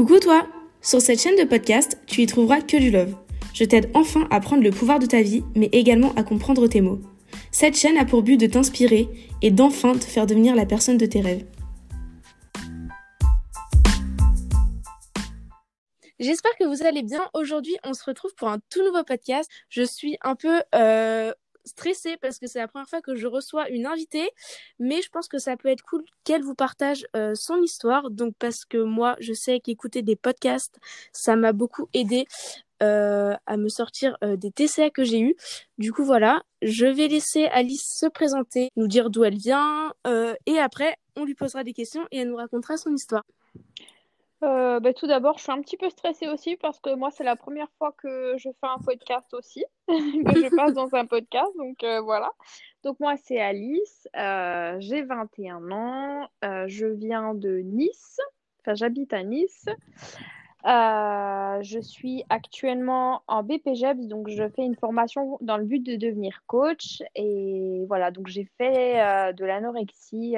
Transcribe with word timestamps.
Coucou 0.00 0.18
toi 0.18 0.46
Sur 0.80 1.02
cette 1.02 1.20
chaîne 1.20 1.36
de 1.36 1.44
podcast, 1.44 1.98
tu 2.06 2.22
y 2.22 2.26
trouveras 2.26 2.62
que 2.62 2.78
du 2.78 2.90
love. 2.90 3.14
Je 3.52 3.64
t'aide 3.64 3.90
enfin 3.92 4.26
à 4.30 4.40
prendre 4.40 4.62
le 4.62 4.70
pouvoir 4.70 4.98
de 4.98 5.04
ta 5.04 5.20
vie, 5.20 5.44
mais 5.54 5.68
également 5.72 6.14
à 6.14 6.22
comprendre 6.22 6.66
tes 6.68 6.80
mots. 6.80 7.02
Cette 7.52 7.76
chaîne 7.76 7.98
a 7.98 8.06
pour 8.06 8.22
but 8.22 8.38
de 8.38 8.46
t'inspirer 8.46 9.10
et 9.42 9.50
d'enfin 9.50 9.92
te 9.92 10.04
faire 10.04 10.24
devenir 10.24 10.56
la 10.56 10.64
personne 10.64 10.96
de 10.96 11.04
tes 11.04 11.20
rêves. 11.20 11.44
J'espère 16.18 16.56
que 16.58 16.64
vous 16.64 16.86
allez 16.86 17.02
bien. 17.02 17.28
Aujourd'hui, 17.34 17.76
on 17.84 17.92
se 17.92 18.02
retrouve 18.02 18.34
pour 18.36 18.48
un 18.48 18.58
tout 18.70 18.82
nouveau 18.82 19.04
podcast. 19.04 19.50
Je 19.68 19.82
suis 19.82 20.16
un 20.22 20.34
peu 20.34 20.62
euh, 20.74 21.30
stressée 21.64 22.16
parce 22.20 22.38
que 22.38 22.46
c'est 22.46 22.58
la 22.58 22.68
première 22.68 22.88
fois 22.88 23.00
que 23.00 23.14
je 23.14 23.26
reçois 23.26 23.68
une 23.70 23.86
invitée, 23.86 24.30
mais 24.78 25.02
je 25.02 25.08
pense 25.10 25.28
que 25.28 25.38
ça 25.38 25.56
peut 25.56 25.68
être 25.68 25.82
cool 25.82 26.04
qu'elle 26.24 26.42
vous 26.42 26.54
partage 26.54 27.06
euh, 27.16 27.34
son 27.34 27.62
histoire. 27.62 28.10
Donc 28.10 28.34
parce 28.38 28.64
que 28.64 28.78
moi, 28.78 29.16
je 29.20 29.32
sais 29.32 29.60
qu'écouter 29.60 30.02
des 30.02 30.16
podcasts, 30.16 30.78
ça 31.12 31.36
m'a 31.36 31.52
beaucoup 31.52 31.88
aidé 31.94 32.26
euh, 32.82 33.34
à 33.46 33.56
me 33.56 33.68
sortir 33.68 34.16
euh, 34.24 34.36
des 34.36 34.50
TCA 34.50 34.90
que 34.90 35.04
j'ai 35.04 35.20
eu. 35.20 35.36
Du 35.78 35.92
coup, 35.92 36.04
voilà, 36.04 36.42
je 36.62 36.86
vais 36.86 37.08
laisser 37.08 37.44
Alice 37.46 37.86
se 37.86 38.06
présenter, 38.06 38.70
nous 38.76 38.88
dire 38.88 39.10
d'où 39.10 39.24
elle 39.24 39.36
vient, 39.36 39.92
et 40.46 40.58
après, 40.58 40.96
on 41.16 41.24
lui 41.24 41.34
posera 41.34 41.64
des 41.64 41.72
questions 41.72 42.06
et 42.10 42.18
elle 42.18 42.28
nous 42.28 42.36
racontera 42.36 42.76
son 42.76 42.94
histoire. 42.94 43.24
Euh, 44.42 44.80
bah, 44.80 44.94
tout 44.94 45.06
d'abord, 45.06 45.36
je 45.36 45.42
suis 45.42 45.52
un 45.52 45.60
petit 45.60 45.76
peu 45.76 45.90
stressée 45.90 46.26
aussi 46.26 46.56
parce 46.56 46.80
que 46.80 46.94
moi, 46.94 47.10
c'est 47.10 47.24
la 47.24 47.36
première 47.36 47.70
fois 47.76 47.92
que 47.98 48.34
je 48.38 48.48
fais 48.48 48.66
un 48.66 48.78
podcast 48.78 49.34
aussi, 49.34 49.64
que 49.88 49.94
je 49.94 50.56
passe 50.56 50.72
dans 50.72 50.94
un 50.94 51.04
podcast. 51.06 51.50
Donc 51.58 51.84
euh, 51.84 52.00
voilà. 52.00 52.32
Donc 52.82 52.98
moi, 53.00 53.16
c'est 53.22 53.38
Alice, 53.38 54.08
euh, 54.16 54.76
j'ai 54.78 55.02
21 55.02 55.70
ans, 55.70 56.28
je 56.42 56.86
viens 56.86 57.34
de 57.34 57.58
Nice, 57.58 58.18
enfin 58.60 58.74
j'habite 58.74 59.12
à 59.12 59.22
Nice. 59.24 59.66
je 60.64 61.80
suis 61.82 62.24
actuellement 62.30 63.22
en 63.26 63.42
BPGEPS, 63.42 64.06
donc 64.06 64.30
je 64.30 64.48
fais 64.48 64.62
une 64.62 64.76
formation 64.76 65.36
dans 65.42 65.58
le 65.58 65.64
but 65.64 65.84
de 65.84 65.96
devenir 65.96 66.42
coach. 66.46 67.02
Et 67.14 67.84
voilà, 67.88 68.10
donc 68.10 68.28
j'ai 68.28 68.48
fait 68.56 68.94
de 69.34 69.44
l'anorexie 69.44 70.36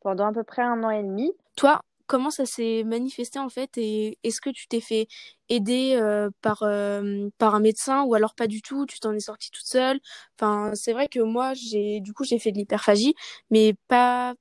pendant 0.00 0.26
à 0.26 0.32
peu 0.32 0.44
près 0.44 0.62
un 0.62 0.84
an 0.84 0.90
et 0.90 1.02
demi. 1.02 1.32
Toi, 1.56 1.82
comment 2.08 2.30
ça 2.30 2.46
s'est 2.46 2.84
manifesté 2.84 3.38
en 3.38 3.48
fait 3.50 3.78
et 3.78 4.18
est-ce 4.24 4.40
que 4.40 4.50
tu 4.50 4.68
t'es 4.68 4.80
fait 4.80 5.08
aider 5.48 5.94
euh, 5.96 6.30
par 6.42 6.62
euh, 6.64 7.28
par 7.38 7.54
un 7.54 7.60
médecin 7.60 8.02
ou 8.04 8.14
alors 8.14 8.34
pas 8.34 8.48
du 8.48 8.62
tout? 8.62 8.86
Tu 8.86 9.00
t'en 9.00 9.12
es 9.14 9.20
sortie 9.20 9.50
toute 9.52 9.66
seule? 9.66 10.00
Enfin 10.38 10.72
c'est 10.74 10.92
vrai 10.94 11.08
que 11.08 11.20
moi 11.20 11.54
j'ai 11.54 12.00
du 12.00 12.12
coup 12.14 12.24
j'ai 12.24 12.38
fait 12.40 12.52
de 12.52 12.58
l'hyperphagie 12.58 13.14
mais 13.50 13.74
pas 13.88 14.34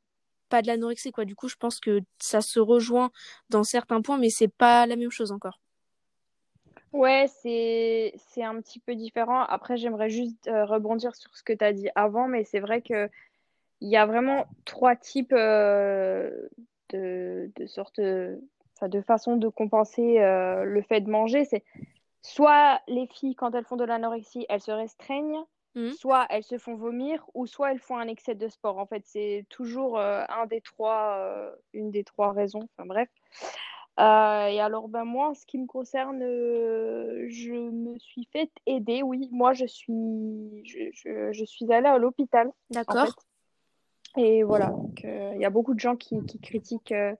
pas 0.49 0.61
de 0.63 0.67
l'anorexie 0.67 1.11
quoi. 1.11 1.25
Du 1.25 1.35
coup 1.35 1.49
je 1.49 1.55
pense 1.57 1.79
que 1.79 2.01
ça 2.19 2.41
se 2.41 2.59
rejoint 2.59 3.11
dans 3.49 3.63
certains 3.63 4.01
points 4.01 4.17
mais 4.17 4.29
c'est 4.31 4.47
pas 4.49 4.87
la 4.87 4.95
même 4.97 5.11
chose 5.11 5.31
encore. 5.31 5.59
Ouais, 6.93 7.27
c'est 7.43 8.13
c'est 8.17 8.43
un 8.43 8.59
petit 8.61 8.79
peu 8.79 8.95
différent. 8.95 9.41
Après, 9.43 9.77
j'aimerais 9.77 10.09
juste 10.09 10.47
euh, 10.47 10.65
rebondir 10.65 11.15
sur 11.15 11.35
ce 11.35 11.43
que 11.43 11.53
tu 11.53 11.63
as 11.63 11.73
dit 11.73 11.89
avant, 11.95 12.27
mais 12.27 12.43
c'est 12.43 12.59
vrai 12.59 12.81
que 12.81 13.09
il 13.81 13.89
y 13.89 13.97
a 13.97 14.05
vraiment 14.05 14.47
trois 14.65 14.95
types 14.95 15.33
de, 16.89 17.51
de 17.55 17.65
sorte, 17.65 17.99
de 17.99 19.01
façon 19.01 19.37
de 19.37 19.47
compenser 19.47 20.19
euh, 20.19 20.63
le 20.63 20.81
fait 20.81 21.01
de 21.01 21.09
manger. 21.09 21.45
C'est 21.45 21.63
soit 22.21 22.81
les 22.87 23.07
filles, 23.07 23.35
quand 23.35 23.53
elles 23.55 23.65
font 23.65 23.75
de 23.75 23.85
l'anorexie, 23.85 24.45
elles 24.49 24.61
se 24.61 24.71
restreignent, 24.71 25.43
mmh. 25.75 25.91
soit 25.91 26.25
elles 26.29 26.43
se 26.43 26.57
font 26.57 26.75
vomir, 26.75 27.25
ou 27.33 27.47
soit 27.47 27.71
elles 27.71 27.79
font 27.79 27.97
un 27.97 28.07
excès 28.07 28.35
de 28.35 28.47
sport. 28.47 28.77
En 28.77 28.85
fait, 28.85 29.03
c'est 29.05 29.45
toujours 29.49 29.97
euh, 29.99 30.23
un 30.29 30.45
des 30.45 30.61
trois, 30.61 31.17
euh, 31.17 31.51
une 31.73 31.91
des 31.91 32.03
trois 32.03 32.31
raisons. 32.31 32.67
Enfin 32.77 32.85
bref. 32.85 33.09
et 33.99 34.61
alors, 34.61 34.87
ben 34.89 35.05
moi, 35.05 35.29
en 35.29 35.33
ce 35.33 35.45
qui 35.45 35.57
me 35.57 35.67
concerne, 35.67 36.19
je 36.19 37.69
me 37.69 37.97
suis 37.97 38.27
fait 38.31 38.51
aider. 38.65 39.03
Oui, 39.03 39.29
moi, 39.31 39.53
je 39.53 39.65
suis, 39.65 40.63
je, 40.65 40.89
je, 40.93 41.31
je 41.31 41.45
suis 41.45 41.71
allée 41.71 41.87
à 41.87 41.97
l'hôpital. 41.97 42.51
D'accord. 42.69 43.15
Et 44.17 44.43
voilà, 44.43 44.73
il 45.03 45.39
y 45.39 45.45
a 45.45 45.49
beaucoup 45.49 45.73
de 45.73 45.79
gens 45.79 45.95
qui, 45.95 46.21
critiquent 46.41 46.91
euh, 46.91 47.13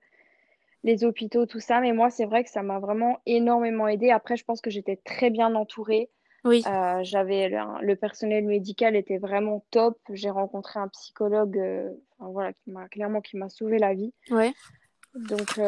les 0.84 1.04
hôpitaux, 1.04 1.46
tout 1.46 1.60
ça, 1.60 1.80
mais 1.80 1.92
moi, 1.92 2.10
c'est 2.10 2.26
vrai 2.26 2.44
que 2.44 2.50
ça 2.50 2.64
m'a 2.64 2.80
vraiment 2.80 3.20
énormément 3.26 3.88
aidé. 3.88 4.10
Après, 4.10 4.36
je 4.36 4.44
pense 4.44 4.62
que 4.62 4.70
j'étais 4.70 4.98
très 4.98 5.30
bien 5.30 5.54
entourée. 5.56 6.10
Oui. 6.44 6.64
Euh, 6.68 7.00
j'avais 7.04 7.50
le, 7.50 7.96
personnel 7.96 8.46
médical 8.46 8.96
était 8.96 9.18
vraiment 9.18 9.66
top. 9.72 10.00
J'ai 10.12 10.30
rencontré 10.30 10.80
un 10.80 10.88
psychologue, 10.88 11.58
euh, 11.58 11.90
voilà, 12.20 12.54
qui 12.54 12.72
m'a 12.72 12.88
clairement 12.88 13.22
qui 13.22 13.38
m'a 13.38 13.50
sauvé 13.50 13.78
la 13.80 13.94
vie. 13.94 14.14
Ouais. 14.32 14.54
Donc, 15.14 15.60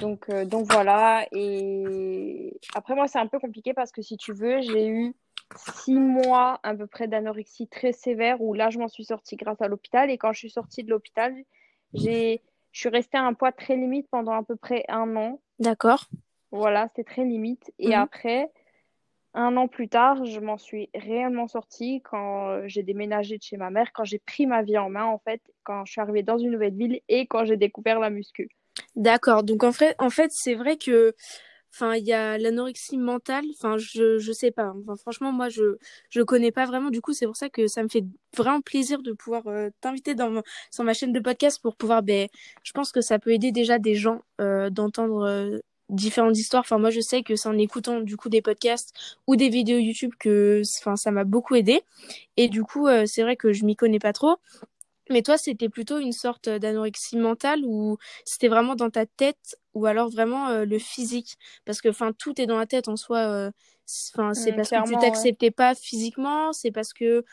donc, 0.00 0.30
donc 0.46 0.72
voilà. 0.72 1.26
Et 1.32 2.58
après, 2.74 2.94
moi, 2.94 3.06
c'est 3.06 3.18
un 3.18 3.26
peu 3.26 3.38
compliqué 3.38 3.74
parce 3.74 3.92
que 3.92 4.02
si 4.02 4.16
tu 4.16 4.32
veux, 4.32 4.60
j'ai 4.60 4.88
eu 4.88 5.14
six 5.54 5.94
mois 5.94 6.60
à 6.62 6.74
peu 6.74 6.86
près 6.86 7.08
d'anorexie 7.08 7.68
très 7.68 7.92
sévère 7.92 8.40
où 8.40 8.54
là, 8.54 8.70
je 8.70 8.78
m'en 8.78 8.88
suis 8.88 9.04
sortie 9.04 9.36
grâce 9.36 9.60
à 9.60 9.68
l'hôpital. 9.68 10.10
Et 10.10 10.18
quand 10.18 10.32
je 10.32 10.38
suis 10.38 10.50
sortie 10.50 10.84
de 10.84 10.90
l'hôpital, 10.90 11.34
j'ai, 11.94 12.42
je 12.72 12.80
suis 12.80 12.88
restée 12.88 13.18
à 13.18 13.22
un 13.22 13.34
poids 13.34 13.52
très 13.52 13.76
limite 13.76 14.08
pendant 14.10 14.32
à 14.32 14.42
peu 14.42 14.56
près 14.56 14.84
un 14.88 15.14
an. 15.16 15.40
D'accord. 15.58 16.06
Voilà, 16.50 16.88
c'était 16.88 17.04
très 17.04 17.24
limite. 17.24 17.72
Et 17.78 17.88
mhm. 17.88 17.94
après, 17.94 18.50
un 19.34 19.56
an 19.56 19.68
plus 19.68 19.88
tard, 19.88 20.24
je 20.24 20.40
m'en 20.40 20.58
suis 20.58 20.88
réellement 20.94 21.46
sortie 21.46 22.00
quand 22.02 22.66
j'ai 22.66 22.82
déménagé 22.82 23.36
de 23.38 23.42
chez 23.42 23.56
ma 23.56 23.70
mère, 23.70 23.92
quand 23.92 24.04
j'ai 24.04 24.18
pris 24.18 24.46
ma 24.46 24.62
vie 24.62 24.78
en 24.78 24.88
main, 24.88 25.04
en 25.04 25.18
fait, 25.18 25.42
quand 25.62 25.84
je 25.84 25.92
suis 25.92 26.00
arrivée 26.00 26.22
dans 26.22 26.38
une 26.38 26.50
nouvelle 26.50 26.74
ville 26.74 27.00
et 27.08 27.26
quand 27.26 27.44
j'ai 27.44 27.56
découvert 27.56 28.00
la 28.00 28.10
muscu. 28.10 28.48
D'accord. 28.94 29.42
Donc 29.42 29.62
en 29.62 29.72
fait, 29.72 29.94
en 29.98 30.10
fait 30.10 30.30
c'est 30.32 30.54
vrai 30.54 30.76
que 30.76 31.14
Enfin, 31.76 31.94
il 31.96 32.06
y 32.06 32.12
a 32.14 32.38
l'anorexie 32.38 32.96
mentale. 32.96 33.44
Enfin, 33.52 33.76
je 33.76 34.18
je 34.18 34.32
sais 34.32 34.50
pas. 34.50 34.72
Enfin, 34.82 34.96
franchement, 34.96 35.30
moi, 35.30 35.50
je 35.50 35.76
je 36.08 36.22
connais 36.22 36.50
pas 36.50 36.64
vraiment. 36.64 36.90
Du 36.90 37.02
coup, 37.02 37.12
c'est 37.12 37.26
pour 37.26 37.36
ça 37.36 37.50
que 37.50 37.66
ça 37.66 37.82
me 37.82 37.88
fait 37.88 38.04
vraiment 38.34 38.62
plaisir 38.62 39.02
de 39.02 39.12
pouvoir 39.12 39.46
euh, 39.46 39.68
t'inviter 39.82 40.14
dans 40.14 40.42
sur 40.70 40.84
ma 40.84 40.94
chaîne 40.94 41.12
de 41.12 41.20
podcast 41.20 41.60
pour 41.60 41.76
pouvoir. 41.76 42.02
Ben, 42.02 42.28
je 42.62 42.72
pense 42.72 42.92
que 42.92 43.02
ça 43.02 43.18
peut 43.18 43.30
aider 43.30 43.52
déjà 43.52 43.78
des 43.78 43.94
gens 43.94 44.22
euh, 44.40 44.70
d'entendre 44.70 45.26
euh, 45.26 45.58
différentes 45.90 46.38
histoires. 46.38 46.62
Enfin, 46.62 46.78
moi, 46.78 46.88
je 46.90 47.00
sais 47.00 47.22
que 47.22 47.36
c'est 47.36 47.48
en 47.48 47.58
écoutant 47.58 48.00
du 48.00 48.16
coup 48.16 48.30
des 48.30 48.40
podcasts 48.40 48.94
ou 49.26 49.36
des 49.36 49.50
vidéos 49.50 49.78
YouTube 49.78 50.12
que, 50.18 50.62
enfin, 50.80 50.96
ça 50.96 51.10
m'a 51.10 51.24
beaucoup 51.24 51.56
aidé. 51.56 51.82
Et 52.38 52.48
du 52.48 52.62
coup, 52.62 52.88
c'est 53.06 53.22
vrai 53.22 53.36
que 53.36 53.52
je 53.52 53.64
m'y 53.66 53.76
connais 53.76 53.98
pas 53.98 54.12
trop. 54.14 54.36
Mais 55.10 55.22
toi, 55.22 55.38
c'était 55.38 55.68
plutôt 55.68 55.98
une 55.98 56.12
sorte 56.12 56.48
d'anorexie 56.48 57.16
mentale 57.16 57.60
ou 57.64 57.96
c'était 58.24 58.48
vraiment 58.48 58.74
dans 58.74 58.90
ta 58.90 59.06
tête 59.06 59.56
ou 59.76 59.86
alors 59.86 60.10
vraiment 60.10 60.48
euh, 60.48 60.64
le 60.64 60.78
physique 60.78 61.36
Parce 61.64 61.80
que 61.80 61.88
enfin 61.90 62.12
tout 62.12 62.40
est 62.40 62.46
dans 62.46 62.58
la 62.58 62.66
tête 62.66 62.88
en 62.88 62.96
soi. 62.96 63.18
Euh, 63.20 63.50
enfin 64.14 64.34
c'est 64.34 64.52
mmh, 64.52 64.56
parce 64.56 64.72
que 64.72 64.80
tu 64.80 64.98
t'acceptais 64.98 65.50
pas 65.50 65.74
physiquement, 65.74 66.52
c'est 66.52 66.72
parce 66.72 66.92
que 66.92 67.24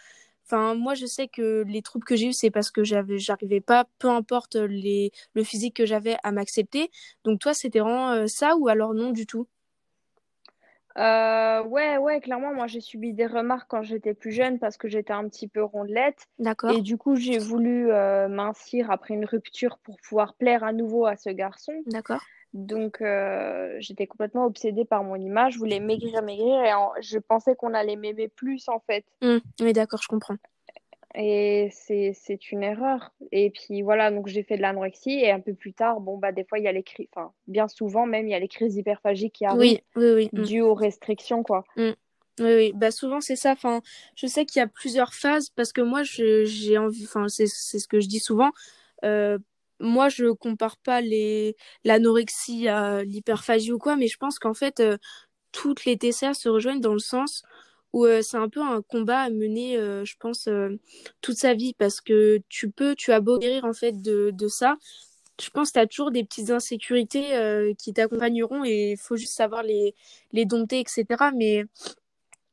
enfin 0.46 0.76
moi 0.76 0.96
je 0.96 1.06
sais 1.08 1.28
que 1.30 1.64
les 1.68 1.82
troubles 1.84 2.06
que 2.06 2.16
j'ai 2.16 2.28
eu 2.30 2.34
c'est 2.34 2.52
parce 2.52 2.72
que 2.72 2.84
j'avais 2.84 3.20
j'arrivais 3.20 3.62
pas 3.62 3.86
peu 4.00 4.10
importe 4.10 4.56
les 4.56 5.12
le 5.36 5.44
physique 5.44 5.76
que 5.78 5.86
j'avais 5.86 6.18
à 6.24 6.32
m'accepter. 6.32 6.92
Donc 7.26 7.40
toi 7.42 7.54
c'était 7.54 7.80
vraiment 7.80 8.12
euh, 8.12 8.28
ça 8.28 8.58
ou 8.58 8.68
alors 8.70 8.94
non 8.96 9.12
du 9.12 9.26
tout? 9.28 9.48
Euh, 10.98 11.64
ouais, 11.64 11.98
ouais, 11.98 12.22
clairement, 12.22 12.54
moi 12.54 12.68
j'ai 12.68 12.82
subi 12.82 13.14
des 13.14 13.26
remarques 13.26 13.68
quand 13.70 13.82
j'étais 13.82 14.14
plus 14.14 14.32
jeune 14.32 14.60
parce 14.60 14.78
que 14.78 14.88
j'étais 14.88 15.14
un 15.14 15.28
petit 15.28 15.48
peu 15.48 15.64
rondelette. 15.64 16.28
D'accord. 16.40 16.72
Et 16.72 16.82
du 16.82 16.98
coup, 16.98 17.16
j'ai 17.16 17.40
voulu 17.40 17.92
euh, 17.92 18.28
mincir 18.28 18.92
après 18.92 19.14
une 19.14 19.26
rupture 19.26 19.80
pour 19.80 19.98
pouvoir 20.08 20.36
plaire 20.36 20.64
à 20.64 20.74
nouveau 20.74 21.06
à 21.06 21.16
ce 21.16 21.30
garçon. 21.30 21.74
D'accord. 21.88 22.22
Donc, 22.54 23.02
euh, 23.02 23.76
j'étais 23.80 24.06
complètement 24.06 24.46
obsédée 24.46 24.86
par 24.86 25.04
mon 25.04 25.16
image. 25.16 25.54
Je 25.54 25.58
voulais 25.58 25.80
maigrir, 25.80 26.22
maigrir 26.22 26.64
et 26.64 26.72
je 27.02 27.18
pensais 27.18 27.56
qu'on 27.56 27.74
allait 27.74 27.96
m'aimer 27.96 28.28
plus 28.28 28.70
en 28.70 28.80
fait. 28.80 29.06
Mmh. 29.24 29.38
oui, 29.62 29.74
d'accord, 29.74 30.00
je 30.04 30.08
comprends. 30.08 30.36
Et 31.16 31.70
c'est 31.72 32.52
une 32.52 32.64
erreur. 32.64 33.12
Et 33.32 33.52
puis 33.52 33.84
voilà, 33.84 34.10
donc 34.10 34.28
j'ai 34.28 34.44
fait 34.44 34.58
de 34.58 34.62
l'anorexie 34.62 35.12
et 35.12 35.32
un 35.32 35.40
peu 35.40 35.54
plus 35.54 35.74
tard, 35.74 36.00
bon, 36.00 36.18
bah, 36.18 36.32
des 36.32 36.44
fois, 36.44 36.58
il 36.58 36.66
y 36.66 36.68
a 36.68 36.72
les 36.72 36.82
crises, 36.82 37.08
enfin, 37.16 37.32
bien 37.48 37.68
souvent 37.68 38.08
même, 38.08 38.28
il 38.28 38.32
y 38.32 38.36
a 38.36 38.40
les 38.40 38.48
crises 38.48 38.76
hyperphagiques 38.76 39.34
qui 39.34 39.46
arrivent 39.46 39.80
oui, 39.96 40.14
oui, 40.14 40.30
mm. 40.34 40.42
dues 40.42 40.62
aux 40.62 40.74
restrictions, 40.74 41.44
quoi. 41.44 41.64
Mm. 41.78 41.92
Oui, 42.40 42.56
oui, 42.56 42.72
bah 42.74 42.90
souvent 42.90 43.22
c'est 43.22 43.36
ça. 43.36 43.52
Enfin, 43.52 43.82
je 44.16 44.26
sais 44.26 44.46
qu'il 44.46 44.60
y 44.60 44.64
a 44.64 44.68
plusieurs 44.68 45.14
phases 45.14 45.52
parce 45.52 45.72
que 45.72 45.82
moi, 45.82 46.02
j'ai 46.02 46.78
envie, 46.80 47.04
enfin, 47.04 47.28
c'est 47.28 47.46
ce 47.46 47.88
que 47.88 48.00
je 48.00 48.08
dis 48.08 48.20
souvent. 48.20 48.50
Euh, 49.06 49.38
moi, 49.80 50.10
je 50.10 50.32
compare 50.32 50.78
pas 50.78 51.02
les 51.02 51.56
l'anorexie 51.84 52.68
à 52.68 53.04
l'hyperphagie 53.04 53.72
ou 53.72 53.78
quoi, 53.78 53.96
mais 53.98 54.08
je 54.08 54.18
pense 54.18 54.40
qu'en 54.40 54.56
fait, 54.56 54.80
euh, 54.80 54.98
toutes 55.52 55.86
les 55.86 55.96
TCA 55.96 56.34
se 56.34 56.50
rejoignent 56.50 56.82
dans 56.82 56.94
le 56.94 57.00
sens 57.00 57.44
où 57.94 58.06
euh, 58.06 58.22
c'est 58.22 58.38
un 58.38 58.50
peu 58.50 58.62
un 58.62 58.82
combat 58.82 59.22
à 59.22 59.30
mener, 59.30 59.78
euh, 59.78 60.04
je 60.04 60.16
pense, 60.20 60.48
euh, 60.48 60.80
toute 61.22 61.38
sa 61.38 61.54
vie 61.54 61.74
parce 61.76 62.02
que 62.02 62.40
tu 62.50 62.72
peux, 62.72 62.96
tu 62.96 63.12
as 63.12 63.20
beau 63.22 63.38
guérir 63.38 63.66
en 63.66 63.74
fait 63.74 64.02
de, 64.02 64.32
de 64.34 64.48
ça. 64.48 64.78
Je 65.42 65.50
pense 65.50 65.70
que 65.70 65.74
tu 65.74 65.80
as 65.80 65.88
toujours 65.88 66.12
des 66.12 66.24
petites 66.24 66.52
insécurités 66.52 67.74
qui 67.80 67.94
t'accompagneront 67.94 68.64
et 68.66 68.92
il 68.92 68.98
faut 68.98 69.18
juste 69.18 69.34
savoir 69.36 69.64
les, 69.64 69.96
les 70.32 70.46
dompter, 70.46 70.80
etc. 70.80 71.32
Mais 71.36 71.66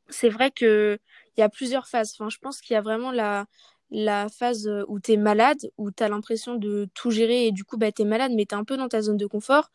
c'est 0.09 0.31
vrai 0.31 0.51
que 0.51 0.99
il 1.37 1.41
y 1.41 1.43
a 1.45 1.49
plusieurs 1.51 1.87
phases. 1.89 2.13
Enfin, 2.15 2.31
je 2.31 2.39
pense 2.39 2.61
qu'il 2.61 2.75
y 2.75 2.77
a 2.77 2.81
vraiment 2.81 3.13
la, 3.13 3.47
la 3.91 4.29
phase 4.31 4.71
où 4.89 4.99
tu 4.99 5.13
es 5.13 5.17
malade, 5.19 5.59
où 5.79 5.91
tu 5.91 6.03
as 6.03 6.09
l'impression 6.09 6.55
de 6.57 6.89
tout 6.95 7.11
gérer 7.11 7.47
et 7.47 7.53
du 7.53 7.65
coup, 7.65 7.77
bah, 7.77 7.93
tu 7.93 8.03
es 8.03 8.05
malade, 8.07 8.33
mais 8.35 8.47
tu 8.47 8.55
es 8.55 8.59
un 8.59 8.65
peu 8.65 8.77
dans 8.79 8.89
ta 8.89 9.03
zone 9.03 9.19
de 9.19 9.27
confort. 9.27 9.71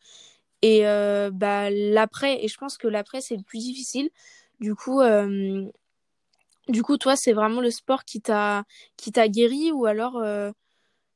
Et 0.62 0.82
bah, 1.32 1.70
l'après, 1.70 2.44
et 2.44 2.48
je 2.48 2.56
pense 2.58 2.76
que 2.76 2.88
l'après, 2.88 3.20
c'est 3.20 3.36
le 3.36 3.42
plus 3.44 3.58
difficile. 3.60 4.10
Du 4.60 4.74
coup, 4.74 5.00
euh, 5.00 5.64
du 6.68 6.82
coup 6.82 6.96
toi, 6.96 7.16
c'est 7.16 7.32
vraiment 7.32 7.60
le 7.60 7.70
sport 7.70 8.04
qui 8.04 8.20
t'a 8.20 8.64
qui 8.96 9.12
t'a 9.12 9.28
guéri 9.28 9.72
ou 9.72 9.86
alors 9.86 10.16
euh, 10.16 10.50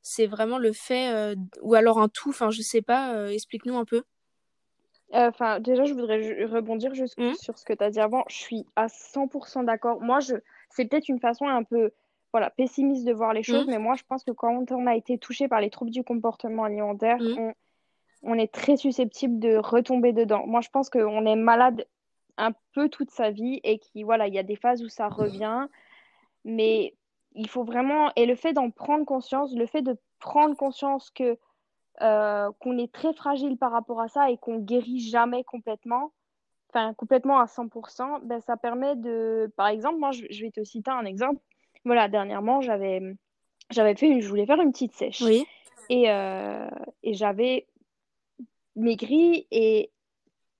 c'est 0.01 0.27
vraiment 0.27 0.57
le 0.57 0.73
fait, 0.73 1.35
ou 1.61 1.75
alors 1.75 1.99
un 1.99 2.09
tout, 2.09 2.29
enfin, 2.29 2.49
je 2.49 2.63
sais 2.63 2.81
pas, 2.81 3.31
explique-nous 3.31 3.77
un 3.77 3.85
peu. 3.85 4.03
Enfin, 5.13 5.59
déjà, 5.59 5.83
je 5.85 5.93
voudrais 5.93 6.45
rebondir 6.45 6.95
juste 6.95 7.19
mmh. 7.19 7.35
sur 7.35 7.57
ce 7.59 7.65
que 7.65 7.73
tu 7.73 7.83
as 7.83 7.91
dit 7.91 7.99
avant. 7.99 8.23
Je 8.29 8.37
suis 8.37 8.65
à 8.75 8.87
100% 8.87 9.65
d'accord. 9.65 10.01
Moi, 10.01 10.21
je... 10.21 10.35
c'est 10.69 10.85
peut-être 10.85 11.09
une 11.09 11.19
façon 11.19 11.47
un 11.47 11.63
peu 11.63 11.91
voilà, 12.31 12.49
pessimiste 12.49 13.05
de 13.05 13.11
voir 13.11 13.33
les 13.33 13.43
choses, 13.43 13.67
mmh. 13.67 13.71
mais 13.71 13.77
moi, 13.77 13.95
je 13.95 14.03
pense 14.07 14.23
que 14.23 14.31
quand 14.31 14.71
on 14.71 14.87
a 14.87 14.95
été 14.95 15.17
touché 15.17 15.47
par 15.47 15.59
les 15.59 15.69
troubles 15.69 15.91
du 15.91 16.03
comportement 16.03 16.63
alimentaire, 16.63 17.19
mmh. 17.19 17.37
on 17.37 17.53
on 18.23 18.35
est 18.35 18.51
très 18.51 18.77
susceptible 18.77 19.39
de 19.39 19.57
retomber 19.57 20.13
dedans. 20.13 20.45
Moi, 20.45 20.61
je 20.61 20.69
pense 20.69 20.89
qu'on 20.89 21.25
est 21.25 21.35
malade 21.35 21.85
un 22.37 22.51
peu 22.73 22.89
toute 22.89 23.11
sa 23.11 23.31
vie 23.31 23.59
et 23.63 23.79
qu'il 23.79 24.05
voilà, 24.05 24.27
il 24.27 24.33
y 24.33 24.39
a 24.39 24.43
des 24.43 24.55
phases 24.55 24.83
où 24.83 24.89
ça 24.89 25.07
revient, 25.07 25.67
mais 26.45 26.95
il 27.33 27.49
faut 27.49 27.63
vraiment 27.63 28.11
et 28.15 28.25
le 28.25 28.35
fait 28.35 28.53
d'en 28.53 28.69
prendre 28.71 29.05
conscience, 29.05 29.53
le 29.55 29.65
fait 29.65 29.81
de 29.81 29.97
prendre 30.19 30.55
conscience 30.55 31.09
que 31.11 31.37
euh, 32.01 32.51
qu'on 32.59 32.77
est 32.77 32.91
très 32.91 33.13
fragile 33.13 33.57
par 33.57 33.71
rapport 33.71 34.01
à 34.01 34.07
ça 34.07 34.31
et 34.31 34.37
qu'on 34.37 34.57
guérit 34.57 34.99
jamais 34.99 35.43
complètement, 35.43 36.13
enfin 36.69 36.93
complètement 36.93 37.39
à 37.39 37.45
100%, 37.45 38.21
ben 38.23 38.39
ça 38.39 38.57
permet 38.57 38.95
de, 38.95 39.51
par 39.55 39.67
exemple, 39.67 39.99
moi 39.99 40.11
je, 40.11 40.41
vais 40.41 40.51
te 40.51 40.63
citer 40.63 40.91
un 40.91 41.05
exemple. 41.05 41.39
Voilà, 41.85 42.07
dernièrement 42.07 42.61
j'avais 42.61 43.01
j'avais 43.69 43.95
fait, 43.95 44.21
je 44.21 44.27
voulais 44.27 44.45
faire 44.45 44.61
une 44.61 44.71
petite 44.71 44.93
sèche. 44.93 45.21
Oui. 45.21 45.45
Et, 45.89 46.09
euh, 46.09 46.69
et 47.03 47.13
j'avais 47.13 47.67
maigri 48.75 49.47
et 49.51 49.91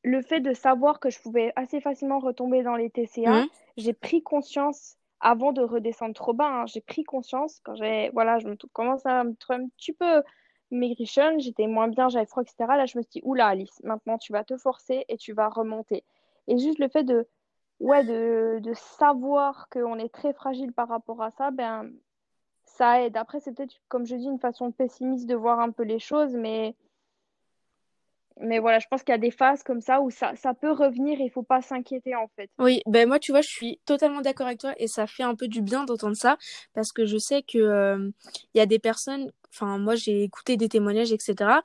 le 0.04 0.22
fait 0.22 0.40
de 0.40 0.54
savoir 0.54 1.00
que 1.00 1.10
je 1.10 1.20
pouvais 1.22 1.54
assez 1.56 1.80
facilement 1.80 2.20
retomber 2.20 2.64
dans 2.64 2.76
les 2.76 2.90
TCA, 2.90 3.44
mmh. 3.44 3.50
j'ai 3.78 3.94
pris 3.94 4.24
conscience 4.24 4.98
avant 5.20 5.52
de 5.52 5.62
redescendre 5.62 6.16
trop 6.16 6.34
bas. 6.34 6.48
Hein, 6.48 6.66
j'ai 6.66 6.82
pris 6.82 7.04
conscience 7.04 7.60
quand 7.64 7.76
j'ai 7.76 8.10
voilà, 8.14 8.40
je 8.40 8.48
me 8.48 8.56
commence 8.74 9.06
à 9.06 9.24
me 9.24 9.36
trouver 9.36 9.60
un 9.64 9.68
petit 9.78 9.94
peu 9.94 10.24
maigrichonne, 10.72 11.40
j'étais 11.40 11.68
moins 11.68 11.88
bien, 11.88 12.10
j'avais 12.10 12.26
froid, 12.26 12.44
etc. 12.44 12.56
Là, 12.78 12.86
je 12.86 12.98
me 12.98 13.04
suis 13.04 13.12
dit, 13.12 13.22
oula, 13.24 13.48
Alice, 13.48 13.82
maintenant 13.84 14.18
tu 14.18 14.32
vas 14.32 14.44
te 14.44 14.58
forcer 14.58 15.06
et 15.10 15.18
tu 15.18 15.34
vas 15.34 15.50
remonter. 15.50 16.04
Et 16.48 16.58
juste 16.58 16.80
le 16.80 16.88
fait 16.88 17.04
de, 17.04 17.28
ouais, 17.80 18.04
de, 18.04 18.60
de 18.60 18.74
savoir 18.74 19.68
qu'on 19.70 20.00
est 20.00 20.14
très 20.14 20.34
fragile 20.34 20.72
par 20.72 20.88
rapport 20.88 21.22
à 21.22 21.32
ça, 21.32 21.52
ben, 21.52 21.92
ça 22.64 23.02
aide. 23.04 23.18
Après, 23.18 23.40
c'est 23.40 23.54
peut-être, 23.54 23.76
comme 23.90 24.06
je 24.06 24.16
dis, 24.16 24.26
une 24.26 24.40
façon 24.40 24.72
pessimiste 24.72 25.28
de 25.28 25.36
voir 25.36 25.60
un 25.60 25.72
peu 25.72 25.84
les 25.84 26.00
choses, 26.00 26.34
mais 26.36 26.76
mais 28.42 28.60
voilà, 28.60 28.80
je 28.80 28.88
pense 28.90 29.04
qu'il 29.04 29.12
y 29.12 29.16
a 29.16 29.20
des 29.20 29.32
phases 29.32 29.64
comme 29.64 29.82
ça 29.82 30.02
où 30.02 30.10
ça, 30.10 30.34
peut 30.60 30.72
revenir 30.72 31.20
et 31.20 31.24
il 31.24 31.30
faut 31.32 31.44
pas 31.44 31.62
s'inquiéter 31.62 32.16
en 32.16 32.28
fait. 32.36 32.50
Oui, 32.60 32.82
ben 32.86 33.08
moi 33.08 33.20
tu 33.20 33.32
vois, 33.32 33.42
je 33.42 33.50
suis 33.50 33.80
totalement 33.86 34.22
d'accord 34.22 34.48
avec 34.48 34.60
toi 34.60 34.74
et 34.78 34.88
ça 34.88 35.08
fait 35.08 35.24
un 35.24 35.36
peu 35.36 35.48
du 35.48 35.62
bien 35.62 35.86
d'entendre 35.86 36.16
ça 36.16 36.38
parce 36.74 36.92
que 36.92 37.06
je 37.06 37.18
sais 37.18 37.42
que 37.42 37.58
euh, 37.58 38.10
il 38.54 38.58
y 38.58 38.62
a 38.62 38.66
des 38.66 38.80
personnes, 38.80 39.32
enfin 39.54 39.78
moi 39.78 39.96
j'ai 39.96 40.24
écouté 40.24 40.58
des 40.58 40.70
témoignages 40.70 41.12
etc 41.12 41.60